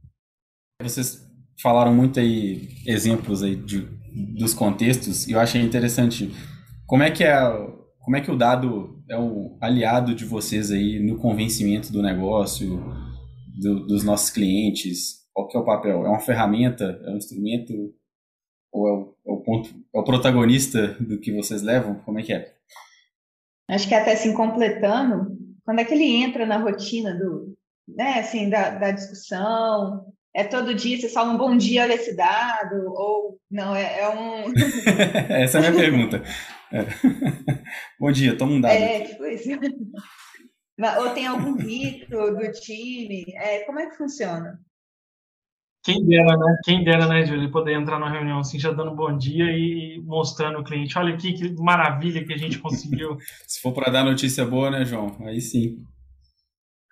[0.84, 1.24] Vocês
[1.62, 3.88] falaram muito aí exemplos aí de,
[4.38, 6.32] dos contextos e eu achei interessante
[6.86, 7.34] como é que é
[8.00, 12.84] como é que o dado é um aliado de vocês aí no convencimento do negócio
[13.62, 15.24] do, dos nossos clientes?
[15.34, 16.06] Qual que é o papel?
[16.06, 17.02] É uma ferramenta?
[17.06, 17.74] É um instrumento?
[18.74, 21.96] Ou é o, é o ponto é o protagonista do que vocês levam?
[22.04, 22.54] Como é que é?
[23.70, 27.56] Acho que até se completando quando é que ele entra na rotina do
[27.88, 32.16] né assim da, da discussão é todo dia você fala um bom dia olha esse
[32.16, 34.52] dado, ou não, é, é um.
[35.30, 36.24] Essa é a minha pergunta.
[36.72, 36.86] É.
[38.00, 38.74] bom dia, toma um dado.
[38.74, 39.50] É, tipo isso.
[41.00, 43.26] ou tem algum rito do time.
[43.36, 44.60] É, como é que funciona?
[45.84, 46.58] Quem dera, né?
[46.64, 50.60] Quem dera, né, Júlio, poder entrar numa reunião assim, já dando bom dia e mostrando
[50.60, 50.98] o cliente.
[50.98, 53.18] Olha aqui que maravilha que a gente conseguiu.
[53.46, 55.16] Se for para dar notícia boa, né, João?
[55.28, 55.84] Aí sim.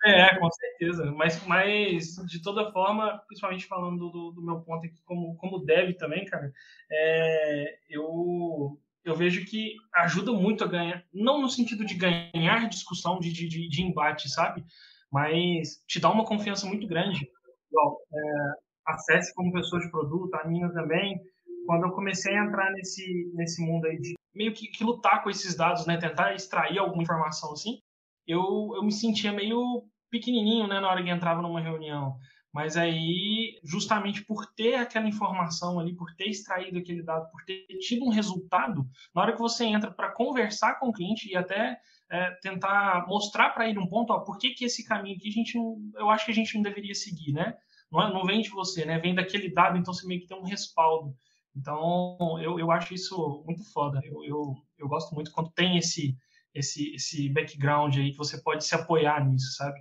[0.04, 1.12] É, com certeza.
[1.12, 5.94] Mas, mas de toda forma, principalmente falando do, do meu ponto aqui como, como deve
[5.94, 6.52] também, cara,
[6.90, 13.20] é, eu, eu vejo que ajuda muito a ganhar, não no sentido de ganhar discussão,
[13.20, 14.64] de, de, de embate, sabe?
[15.10, 17.24] Mas te dá uma confiança muito grande.
[17.24, 18.52] É,
[18.86, 21.20] acesse como pessoa de produto, a minha também.
[21.66, 25.30] Quando eu comecei a entrar nesse, nesse mundo aí de meio que, que lutar com
[25.30, 25.96] esses dados, né?
[25.96, 27.78] Tentar extrair alguma informação assim,
[28.26, 32.18] eu, eu me sentia meio pequenininho, né, na hora que entrava numa reunião.
[32.52, 37.66] Mas aí, justamente por ter aquela informação ali, por ter extraído aquele dado, por ter
[37.80, 41.80] tido um resultado, na hora que você entra para conversar com o cliente e até
[42.10, 45.32] é, tentar mostrar para ele um ponto, ó, por que, que esse caminho aqui a
[45.32, 47.56] gente não, eu acho que a gente não deveria seguir, né?
[47.90, 48.98] Não, é, não vem de você, né?
[48.98, 51.16] Vem daquele dado, então você meio que tem um respaldo.
[51.56, 53.98] Então, eu, eu acho isso muito foda.
[54.04, 56.14] Eu, eu, eu gosto muito quando tem esse,
[56.54, 59.80] esse, esse background aí que você pode se apoiar nisso, sabe?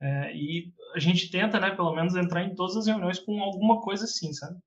[0.00, 3.80] É, e a gente tenta, né, pelo menos, entrar em todas as reuniões com alguma
[3.80, 4.58] coisa assim, sabe?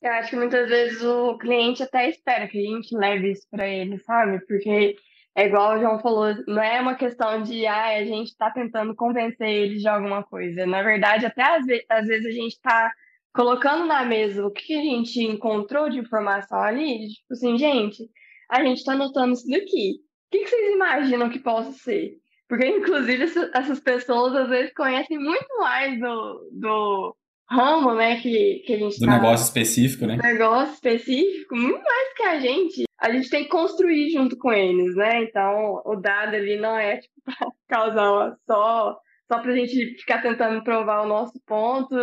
[0.00, 3.66] Eu acho que muitas vezes o cliente até espera que a gente leve isso para
[3.66, 4.38] ele, sabe?
[4.46, 4.96] Porque
[5.34, 8.94] é igual o João falou, não é uma questão de ah, a gente está tentando
[8.94, 10.66] convencer eles de alguma coisa.
[10.66, 12.92] Na verdade, até às, às vezes a gente está
[13.32, 18.08] colocando na mesa o que a gente encontrou de informação ali, tipo assim, gente,
[18.50, 20.00] a gente está notando isso daqui.
[20.26, 22.18] O que vocês imaginam que possa ser?
[22.48, 27.16] Porque, inclusive, essas pessoas às vezes conhecem muito mais do, do
[27.50, 30.16] ramo, né, que, que a gente Do tá, negócio específico, né?
[30.16, 32.84] Negócio específico, muito mais que a gente.
[32.98, 35.22] A gente tem que construir junto com eles, né?
[35.22, 38.98] Então, o dado ali não é, tipo, pra causar só,
[39.30, 41.96] só pra gente ficar tentando provar o nosso ponto.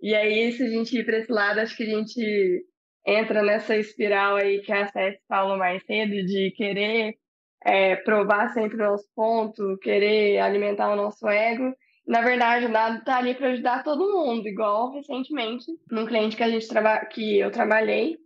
[0.00, 2.64] E aí, se a gente ir para esse lado, acho que a gente
[3.06, 7.14] entra nessa espiral aí que a César falou mais cedo, de querer
[7.64, 11.74] é, provar sempre o nosso ponto, querer alimentar o nosso ego.
[12.06, 16.42] Na verdade, o dado está ali para ajudar todo mundo, igual recentemente, num cliente que
[16.42, 18.18] a gente traba que eu trabalhei,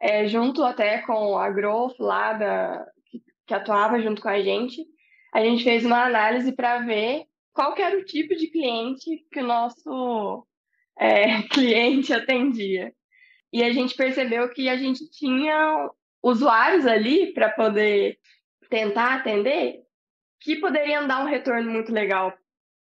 [0.00, 2.86] é, junto até com a Growth lá da,
[3.46, 4.84] que, atuava junto com a gente,
[5.32, 7.24] a gente fez uma análise para ver
[7.54, 10.46] qual era o tipo de cliente que o nosso
[10.98, 12.92] é, cliente atendia.
[13.52, 15.88] E a gente percebeu que a gente tinha
[16.22, 18.18] usuários ali para poder
[18.72, 19.82] tentar atender,
[20.40, 22.32] que poderiam dar um retorno muito legal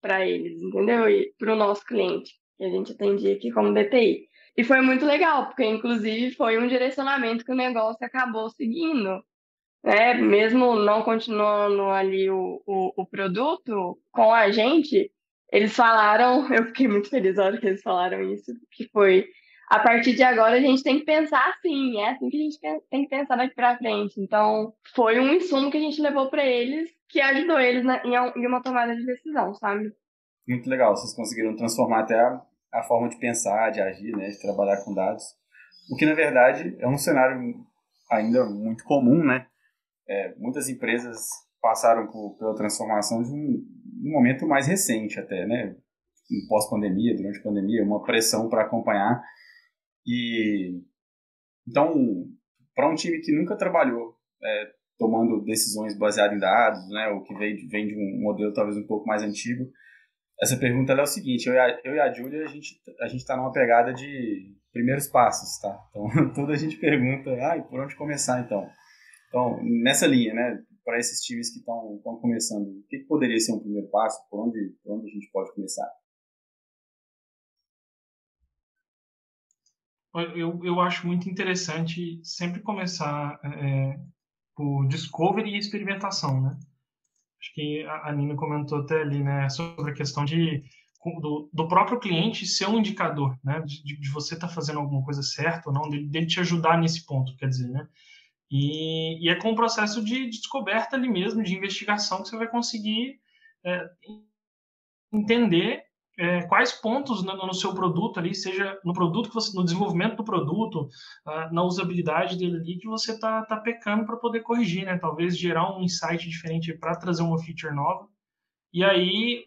[0.01, 1.09] para eles, entendeu?
[1.09, 4.25] E para o nosso cliente, que a gente atendia aqui como DTI.
[4.55, 9.21] E foi muito legal, porque inclusive foi um direcionamento que o negócio acabou seguindo.
[9.83, 10.13] Né?
[10.13, 15.11] Mesmo não continuando ali o, o, o produto com a gente,
[15.51, 19.27] eles falaram, eu fiquei muito feliz na hora que eles falaram isso, que foi
[19.71, 22.59] a partir de agora a gente tem que pensar assim, é assim que a gente
[22.89, 24.19] tem que pensar daqui para frente.
[24.19, 28.45] Então, foi um insumo que a gente levou para eles que ajudou eles na, em
[28.45, 29.93] uma tomada de decisão, sabe?
[30.45, 32.41] Muito legal, vocês conseguiram transformar até a,
[32.73, 35.23] a forma de pensar, de agir, né, de trabalhar com dados.
[35.89, 37.39] O que, na verdade, é um cenário
[38.11, 39.47] ainda muito comum, né?
[40.05, 41.29] É, muitas empresas
[41.61, 43.65] passaram por, pela transformação de um,
[44.03, 45.77] um momento mais recente até, né?
[46.49, 49.21] Pós-pandemia, durante a pandemia, uma pressão para acompanhar.
[50.05, 50.81] E
[51.67, 52.25] então,
[52.75, 57.33] para um time que nunca trabalhou é, tomando decisões baseadas em dados, né, ou que
[57.35, 59.65] vem, vem de um modelo talvez um pouco mais antigo,
[60.41, 63.05] essa pergunta é o seguinte: eu e a, eu e a Júlia, a gente a
[63.05, 65.77] está numa pegada de primeiros passos, tá?
[65.89, 68.67] Então, toda a gente pergunta, ah, por onde começar então?
[69.27, 73.53] Então, nessa linha, né, para esses times que estão começando, o que, que, poderia ser
[73.53, 74.19] um primeiro passo?
[74.29, 75.87] Por onde, por onde a gente pode começar?
[80.13, 83.97] Eu, eu acho muito interessante sempre começar é,
[84.55, 86.59] por discovery e experimentação, né?
[87.39, 90.63] Acho que a Nina comentou até ali, né, sobre a questão de
[91.19, 95.03] do, do próprio cliente ser um indicador, né, de, de você estar tá fazendo alguma
[95.03, 97.87] coisa certa ou não, dele, dele, te ajudar nesse ponto, quer dizer, né?
[98.51, 102.37] E, e é com o processo de, de, descoberta ali mesmo, de investigação, que você
[102.37, 103.19] vai conseguir
[103.65, 103.83] é,
[105.11, 105.83] entender
[106.17, 110.17] é, quais pontos no, no, seu produto ali, seja no produto que você, no desenvolvimento
[110.17, 110.89] do produto,
[111.25, 114.97] uh, na usabilidade dele ali, que você tá, tá pecando para poder corrigir, né?
[114.97, 118.07] Talvez gerar um insight diferente para trazer uma feature nova.
[118.73, 119.45] E aí,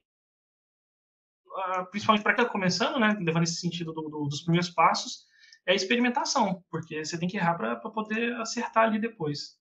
[1.46, 3.16] uh, principalmente para quem está começando, né?
[3.20, 5.26] Levando esse sentido do, do, dos primeiros passos,
[5.66, 9.58] é a experimentação, porque você tem que errar para poder acertar ali depois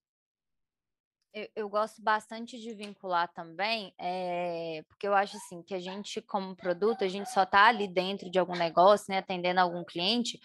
[1.33, 6.21] eu, eu, gosto bastante de vincular também, é, porque eu acho assim que a gente,
[6.21, 10.39] como produto, a gente só está ali dentro de algum negócio, né, atendendo algum cliente,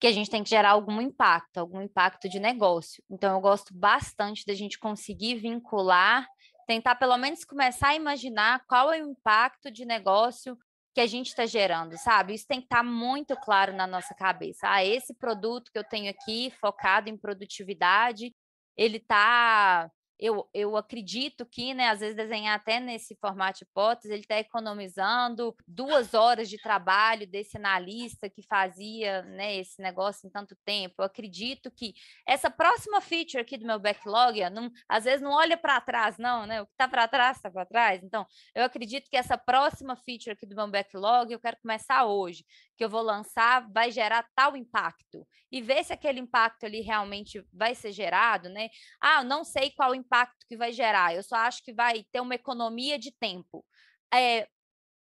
[0.00, 3.02] que a gente tem que gerar algum impacto, algum impacto de negócio.
[3.10, 6.26] Então, eu gosto bastante da gente conseguir vincular,
[6.68, 10.56] tentar pelo menos começar a imaginar qual é o impacto de negócio
[10.94, 12.34] que a gente está gerando, sabe?
[12.34, 14.68] Isso tem que estar tá muito claro na nossa cabeça.
[14.70, 18.32] Ah, esse produto que eu tenho aqui, focado em produtividade,
[18.76, 24.22] ele está eu, eu acredito que, né, às vezes desenhar até nesse formato hipótese, ele
[24.22, 30.56] está economizando duas horas de trabalho desse analista que fazia né, esse negócio em tanto
[30.64, 30.96] tempo.
[30.98, 31.94] Eu acredito que
[32.26, 36.46] essa próxima feature aqui do meu backlog, não, às vezes não olha para trás, não,
[36.46, 36.62] né?
[36.62, 38.02] O que está para trás, está para trás.
[38.02, 42.44] Então, eu acredito que essa próxima feature aqui do meu backlog, eu quero começar hoje,
[42.76, 45.26] que eu vou lançar, vai gerar tal impacto.
[45.50, 48.68] E ver se aquele impacto ali realmente vai ser gerado, né?
[49.00, 52.20] Ah, não sei qual impacto impacto que vai gerar, eu só acho que vai ter
[52.20, 53.64] uma economia de tempo.
[54.12, 54.48] É,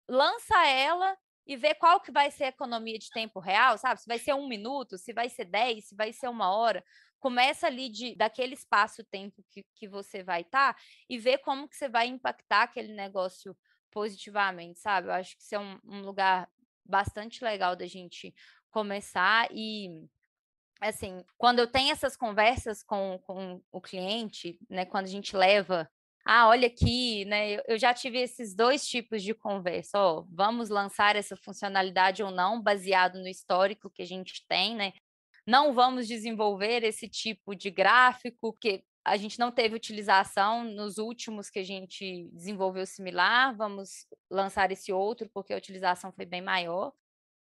[0.09, 4.01] lança ela e vê qual que vai ser a economia de tempo real, sabe?
[4.01, 6.85] Se vai ser um minuto, se vai ser dez, se vai ser uma hora.
[7.19, 11.77] Começa ali de, daquele espaço-tempo que, que você vai estar tá, e vê como que
[11.77, 13.57] você vai impactar aquele negócio
[13.91, 15.09] positivamente, sabe?
[15.09, 16.49] Eu acho que isso é um, um lugar
[16.85, 18.35] bastante legal da gente
[18.71, 19.89] começar e
[20.89, 25.89] assim, quando eu tenho essas conversas com, com o cliente, né, quando a gente leva,
[26.25, 31.17] ah, olha aqui, né, eu, já tive esses dois tipos de conversa, ó, vamos lançar
[31.17, 34.93] essa funcionalidade ou não, baseado no histórico que a gente tem, né,
[35.47, 41.51] não vamos desenvolver esse tipo de gráfico, que a gente não teve utilização nos últimos
[41.51, 46.93] que a gente desenvolveu similar, vamos lançar esse outro porque a utilização foi bem maior.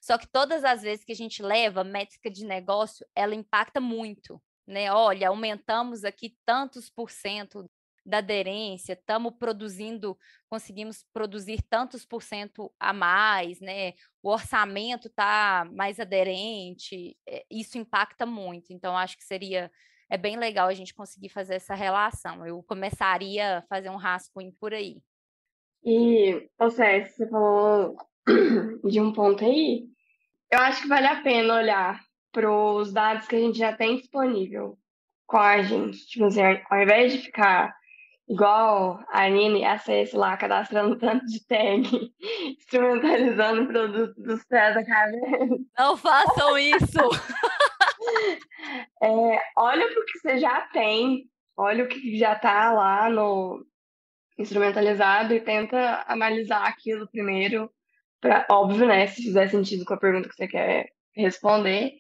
[0.00, 4.40] Só que todas as vezes que a gente leva métrica de negócio, ela impacta muito,
[4.66, 4.92] né?
[4.92, 7.68] Olha, aumentamos aqui tantos por cento
[8.06, 10.18] da aderência, estamos produzindo,
[10.48, 13.92] conseguimos produzir tantos por cento a mais, né?
[14.22, 18.72] O orçamento está mais aderente, é, isso impacta muito.
[18.72, 19.70] Então, acho que seria
[20.10, 22.46] é bem legal a gente conseguir fazer essa relação.
[22.46, 25.02] Eu começaria a fazer um rascunho por aí.
[25.84, 27.96] E, ou seja, você falou
[28.84, 29.84] de um ponto aí,
[30.50, 32.00] eu acho que vale a pena olhar
[32.32, 34.78] para os dados que a gente já tem disponível
[35.26, 36.06] com a gente.
[36.06, 37.74] Tipo assim, ao invés de ficar
[38.28, 42.12] igual a Nina e a CS lá, cadastrando tanto de tag,
[42.58, 45.56] instrumentalizando o produto dos pés da cabeça.
[45.78, 46.98] Não façam isso!
[49.02, 51.24] é, olha o que você já tem,
[51.56, 53.64] olha o que já está lá no
[54.38, 57.68] instrumentalizado e tenta analisar aquilo primeiro
[58.20, 59.06] Pra, óbvio, né?
[59.06, 61.92] Se fizer sentido com a pergunta que você quer responder.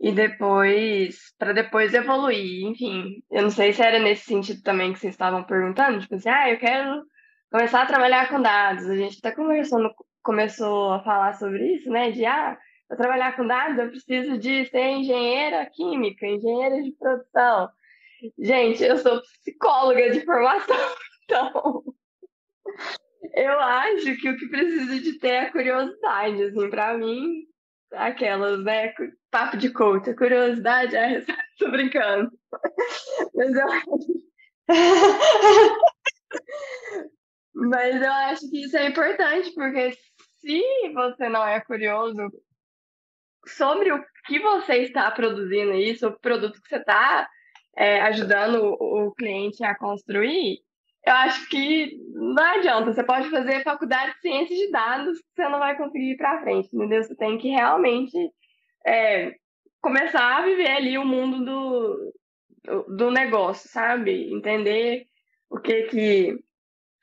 [0.00, 2.66] E depois, para depois evoluir.
[2.66, 6.00] Enfim, eu não sei se era nesse sentido também que vocês estavam perguntando.
[6.00, 7.04] Tipo assim, ah, eu quero
[7.50, 8.88] começar a trabalhar com dados.
[8.88, 9.90] A gente até conversando,
[10.22, 12.10] começou a falar sobre isso, né?
[12.10, 12.58] De, ah,
[12.88, 17.70] para trabalhar com dados, eu preciso de ser engenheira química, engenheira de produção.
[18.38, 20.76] Gente, eu sou psicóloga de formação,
[21.24, 21.84] então
[23.34, 27.46] eu acho que o que precisa de ter é curiosidade, assim, para mim,
[27.92, 28.92] aquelas, né,
[29.30, 31.20] papo de coach, a curiosidade é,
[31.58, 32.30] tô brincando.
[33.34, 33.66] Mas eu
[37.52, 39.92] Mas eu acho que isso é importante, porque
[40.40, 40.62] se
[40.94, 42.16] você não é curioso
[43.46, 47.28] sobre o que você está produzindo sobre o produto que você está
[47.76, 50.60] é, ajudando o cliente a construir,
[51.06, 52.92] eu acho que não adianta.
[52.92, 56.68] Você pode fazer faculdade de ciência de dados, você não vai conseguir ir para frente,
[56.72, 57.02] entendeu?
[57.02, 58.16] Você tem que realmente
[58.86, 59.34] é,
[59.80, 62.14] começar a viver ali o mundo do,
[62.96, 64.32] do negócio, sabe?
[64.32, 65.06] Entender
[65.48, 66.38] o que que,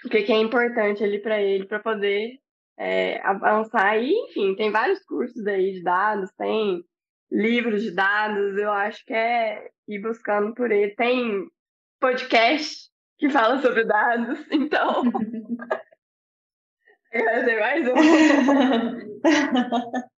[0.06, 2.40] o que, que é importante ali para ele, para poder
[2.78, 3.98] é, avançar.
[3.98, 6.84] E, enfim, tem vários cursos aí de dados, tem
[7.32, 10.96] livros de dados, eu acho que é ir buscando por ele.
[10.96, 11.48] Tem
[12.00, 15.04] podcast que fala sobre dados, então.
[17.12, 17.94] Ser mais um.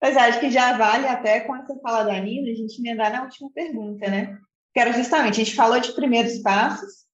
[0.00, 3.24] É, acho que já vale até com essa fala da Nina, a gente emendar na
[3.24, 4.38] última pergunta, né?
[4.72, 7.04] Que era justamente, a gente falou de primeiros passos,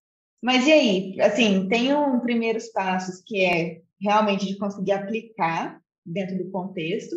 [0.43, 1.21] mas e aí?
[1.23, 7.17] Assim, tem um primeiros passos que é realmente de conseguir aplicar dentro do contexto,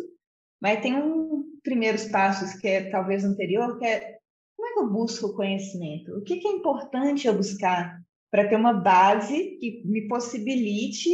[0.58, 4.16] mas tem um primeiros passos que é talvez anterior, que é
[4.78, 6.12] eu busco conhecimento?
[6.16, 8.00] O que, que é importante eu buscar
[8.30, 11.08] para ter uma base que me possibilite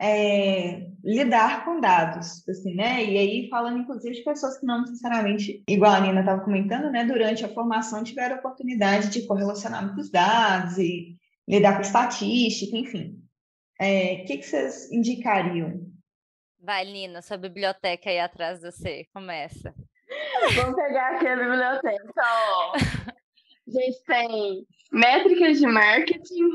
[0.00, 3.04] é, lidar com dados, assim, né?
[3.04, 7.04] E aí falando inclusive de pessoas que não necessariamente, igual a Nina estava comentando, né?
[7.04, 11.16] Durante a formação tiveram a oportunidade de correlacionar com os dados e
[11.48, 13.22] lidar com estatística, enfim.
[13.80, 15.86] O é, que, que vocês indicariam?
[16.58, 19.74] Vai, Nina, sua biblioteca aí atrás de você, começa.
[20.54, 22.04] Vamos pegar aqui a biblioteca.
[22.08, 26.48] Então, a gente tem métricas de marketing,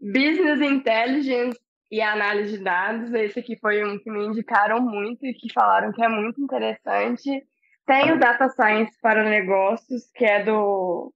[0.00, 1.60] business intelligence
[1.90, 3.12] e análise de dados.
[3.14, 7.46] Esse aqui foi um que me indicaram muito e que falaram que é muito interessante.
[7.86, 11.12] Tem o Data Science para Negócios, que é do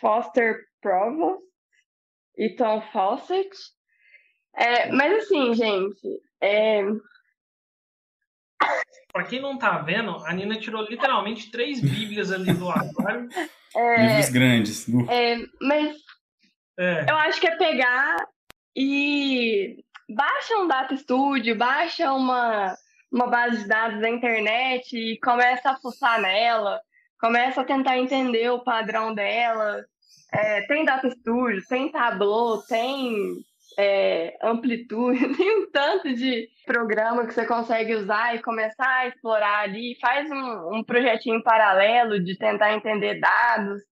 [0.00, 1.42] Foster Provost
[2.36, 3.50] e Tom Fawcett.
[4.56, 6.82] É, mas assim, gente, é,
[9.12, 13.28] Para quem não tá vendo, a Nina tirou literalmente três bíblias ali do armário.
[13.76, 14.86] É, Livros grandes.
[15.10, 15.96] É, mas
[16.78, 17.06] é.
[17.10, 18.24] eu acho que é pegar
[18.76, 22.72] e baixa um Data Studio, baixa uma,
[23.10, 26.80] uma base de dados da internet e começa a fuçar nela,
[27.18, 29.84] começa a tentar entender o padrão dela.
[30.32, 33.44] É, tem Data Studio, tem Tableau, tem
[33.78, 39.60] é, amplitude, tem um tanto de programa que você consegue usar e começar a explorar
[39.60, 43.82] ali, faz um, um projetinho paralelo de tentar entender dados,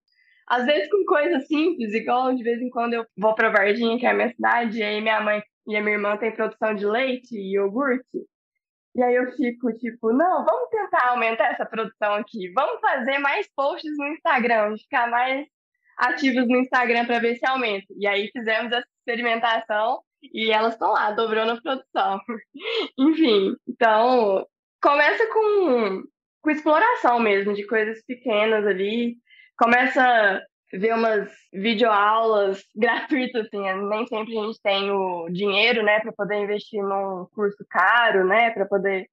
[0.47, 4.07] às vezes com coisas simples, igual de vez em quando eu vou para Varginha, que
[4.07, 6.85] é a minha cidade, e aí minha mãe e a minha irmã têm produção de
[6.85, 8.05] leite e iogurte,
[8.95, 13.49] e aí eu fico tipo, não, vamos tentar aumentar essa produção aqui, vamos fazer mais
[13.55, 15.47] posts no Instagram, ficar mais
[15.97, 17.87] ativos no Instagram para ver se aumenta.
[17.99, 22.21] E aí fizemos essa experimentação e elas estão lá, dobrando a produção.
[22.99, 24.47] Enfim, então
[24.81, 26.03] começa com,
[26.41, 29.17] com exploração mesmo, de coisas pequenas ali.
[29.57, 36.13] Começa ver umas videoaulas gratuitas, assim, nem sempre a gente tem o dinheiro, né, para
[36.13, 39.07] poder investir num curso caro, né, para poder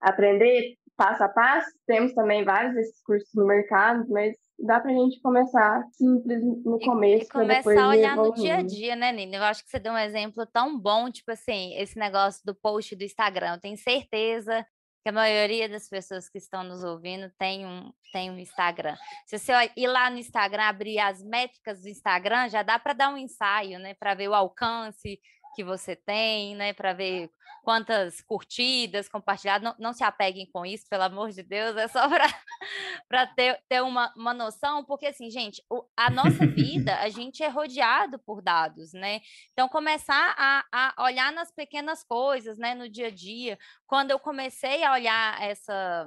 [0.00, 1.70] aprender passo a passo.
[1.86, 7.24] Temos também vários desses cursos no mercado, mas dá pra gente começar simples no começo.
[7.24, 9.36] E, e começar a olhar no dia a dia, né, Nina?
[9.36, 12.94] Eu acho que você deu um exemplo tão bom, tipo assim, esse negócio do post
[12.96, 13.54] do Instagram.
[13.54, 14.66] Eu tenho certeza
[15.02, 18.96] que a maioria das pessoas que estão nos ouvindo tem um, tem um Instagram.
[19.24, 23.10] Se você ir lá no Instagram, abrir as métricas do Instagram, já dá para dar
[23.10, 23.94] um ensaio, né?
[23.94, 25.20] Para ver o alcance,
[25.56, 27.30] que você tem, né, para ver
[27.64, 29.64] quantas curtidas, compartilhadas.
[29.64, 32.06] Não, não, se apeguem com isso, pelo amor de Deus, é só
[33.08, 37.42] para ter, ter uma, uma noção, porque assim, gente, o, a nossa vida, a gente
[37.42, 39.20] é rodeado por dados, né?
[39.52, 43.58] Então, começar a, a olhar nas pequenas coisas, né, no dia a dia.
[43.86, 46.06] Quando eu comecei a olhar essa.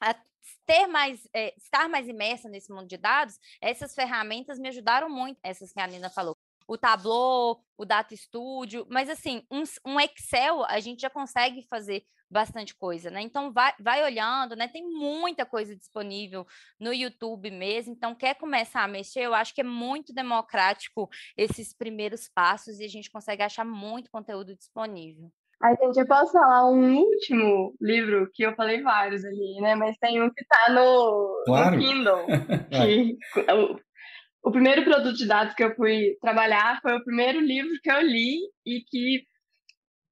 [0.00, 0.14] A
[0.64, 5.38] ter mais, é, estar mais imersa nesse mundo de dados, essas ferramentas me ajudaram muito,
[5.42, 6.37] essas que a Nina falou
[6.68, 12.04] o Tableau, o Data Studio, mas assim, um, um, Excel a gente já consegue fazer
[12.30, 13.22] bastante coisa, né?
[13.22, 14.68] Então vai, vai olhando, né?
[14.68, 16.46] Tem muita coisa disponível
[16.78, 17.94] no YouTube mesmo.
[17.94, 22.84] Então, quer começar a mexer, eu acho que é muito democrático esses primeiros passos e
[22.84, 25.32] a gente consegue achar muito conteúdo disponível.
[25.60, 29.74] Ai, gente, eu posso falar um último livro que eu falei vários ali, né?
[29.74, 31.76] Mas tem um que tá no, claro.
[31.76, 32.26] no Kindle.
[32.70, 33.18] que,
[34.42, 38.00] o, primeiro produto de dados que eu fui trabalhar foi o primeiro livro que eu
[38.00, 39.24] li e que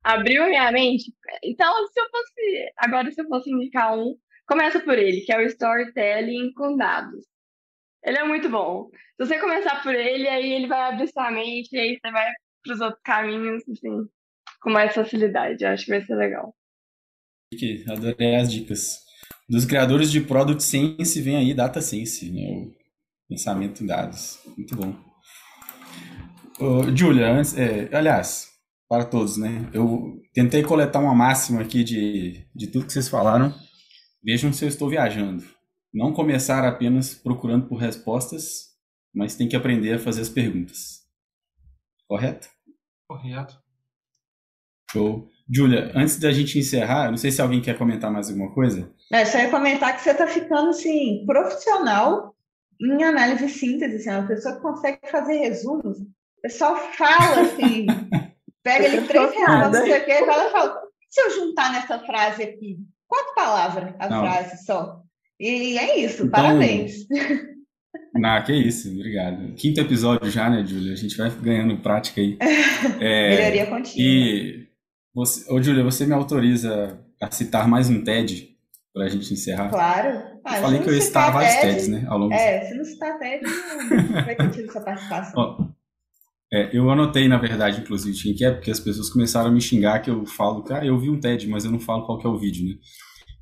[0.02, 1.12] abriu a minha mente.
[1.42, 2.72] Então, se eu fosse.
[2.78, 4.16] Agora, se eu fosse indicar um,
[4.46, 7.24] começa por ele, que é o Storytelling com Dados.
[8.04, 8.88] Ele é muito bom.
[9.16, 12.30] Se você começar por ele, aí ele vai abrir sua mente, e aí você vai
[12.62, 14.08] para os outros caminhos, assim,
[14.60, 15.64] com mais facilidade.
[15.64, 16.54] Eu acho que vai ser legal.
[17.88, 19.04] Adorei as dicas.
[19.48, 22.72] Dos criadores de Product Sense vem aí Data Sense, né?
[23.28, 24.38] Pensamento em dados.
[24.56, 24.94] Muito bom.
[26.94, 28.48] Julia, antes, é, aliás,
[28.88, 29.68] para todos, né?
[29.72, 33.54] Eu tentei coletar uma máxima aqui de, de tudo que vocês falaram.
[34.24, 35.44] Vejam se eu estou viajando.
[35.92, 38.74] Não começar apenas procurando por respostas,
[39.14, 41.04] mas tem que aprender a fazer as perguntas.
[42.08, 42.48] Correto?
[43.08, 43.58] Correto.
[44.90, 45.28] Show.
[45.48, 48.92] Júlia, antes da gente encerrar, não sei se alguém quer comentar mais alguma coisa.
[49.12, 52.35] É, só ia comentar que você está ficando assim, profissional
[52.80, 55.98] em análise e síntese, assim, uma pessoa que consegue fazer resumos.
[55.98, 57.86] O pessoal fala assim,
[58.62, 62.42] pega ele três reais, não sei o que, e fala, se eu juntar nessa frase
[62.42, 64.20] aqui, quatro palavras a não.
[64.20, 65.00] frase só.
[65.38, 67.06] E é isso, então, parabéns.
[68.14, 69.54] Não, que isso, obrigado.
[69.54, 70.92] Quinto episódio já, né, Júlia?
[70.92, 72.38] A gente vai ganhando prática aí.
[73.00, 73.94] É, Melhoria contínua.
[73.96, 74.68] E,
[75.14, 78.54] você, ô, Júlia, você me autoriza a citar mais um TED
[78.92, 79.70] para a gente encerrar?
[79.70, 80.35] Claro.
[80.46, 82.74] Ah, eu falei que eu ia citar vários TED, TEDs, né, ao longo É, se
[82.74, 85.74] não citar TED, não vai ter tido essa participação.
[86.52, 89.60] É, eu anotei, na verdade, inclusive, quem que é, porque as pessoas começaram a me
[89.60, 92.26] xingar que eu falo, cara, eu vi um TED, mas eu não falo qual que
[92.26, 92.76] é o vídeo, né?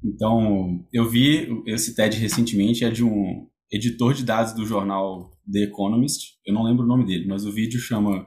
[0.03, 5.65] Então, eu vi esse TED recentemente, é de um editor de dados do jornal The
[5.65, 8.27] Economist, eu não lembro o nome dele, mas o vídeo chama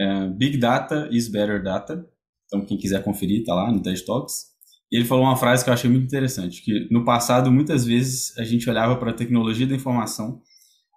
[0.00, 2.02] uh, Big Data is Better Data.
[2.46, 4.47] Então, quem quiser conferir, tá lá no TED Talks.
[4.90, 8.36] E ele falou uma frase que eu achei muito interessante, que no passado, muitas vezes,
[8.38, 10.42] a gente olhava para a tecnologia da informação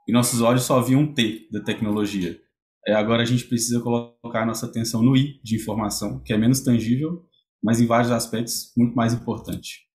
[0.08, 2.40] e nossos olhos só viam um T da tecnologia.
[2.88, 6.62] E agora a gente precisa colocar nossa atenção no I de informação, que é menos
[6.62, 7.28] tangível,
[7.62, 9.88] mas em vários aspectos muito mais importante.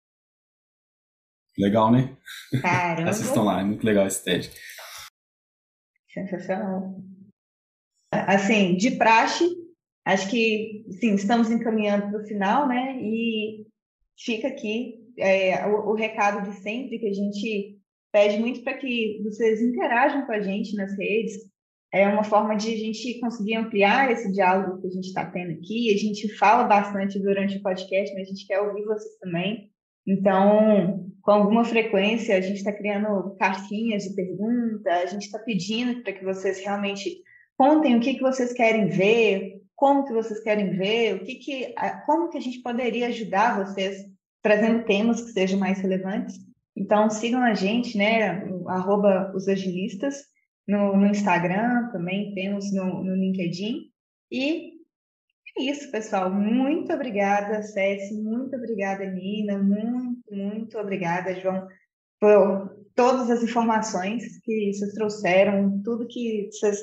[1.56, 2.16] Legal, né?
[2.60, 3.10] Caramba.
[3.10, 4.50] Assistam lá, é muito legal esse TED.
[6.10, 6.96] Sensacional.
[8.12, 9.48] Assim, de praxe,
[10.04, 12.98] acho que sim, estamos encaminhando para o final, né?
[13.00, 13.64] E
[14.18, 17.78] fica aqui é, o, o, recado de sempre que a gente
[18.12, 21.34] pede muito para que vocês interajam com a gente nas redes.
[21.92, 25.52] É uma forma de a gente conseguir ampliar esse diálogo que a gente está tendo
[25.52, 25.94] aqui.
[25.94, 29.70] A gente fala bastante durante o podcast, mas a gente quer ouvir vocês também.
[30.06, 36.02] Então, com alguma frequência, a gente está criando cartinhas de pergunta, a gente está pedindo
[36.02, 37.22] para que vocês realmente
[37.56, 41.74] contem o que, que vocês querem ver, como que vocês querem ver, o que que,
[42.06, 44.04] como que a gente poderia ajudar vocês
[44.42, 46.36] trazendo temas que sejam mais relevantes.
[46.76, 50.22] Então, sigam a gente, né, arroba os agilistas,
[50.66, 53.90] no, no Instagram também, temos no, no LinkedIn.
[54.30, 54.74] E
[55.56, 56.30] é isso, pessoal.
[56.30, 58.14] Muito obrigada, Céci.
[58.14, 59.62] Muito obrigada, Nina.
[59.62, 61.66] Muito, muito obrigada, João,
[62.20, 66.78] por todas as informações que vocês trouxeram, tudo que vocês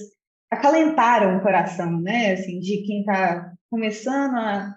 [0.51, 2.33] acalentaram o coração, né?
[2.33, 4.75] Assim, de quem está começando a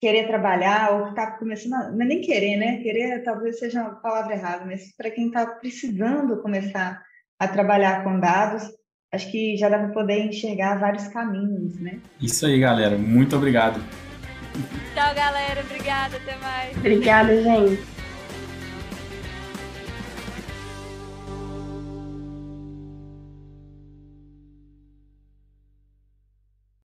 [0.00, 2.76] querer trabalhar ou está começando a, não é nem querer, né?
[2.82, 7.02] Querer talvez seja a palavra errada, mas para quem está precisando começar
[7.38, 8.64] a trabalhar com dados,
[9.12, 12.00] acho que já dá para poder enxergar vários caminhos, né?
[12.20, 12.98] Isso aí, galera.
[12.98, 13.80] Muito obrigado.
[14.94, 15.62] Tchau, galera.
[15.62, 16.16] Obrigada.
[16.16, 16.76] Até mais.
[16.76, 17.93] Obrigada, gente.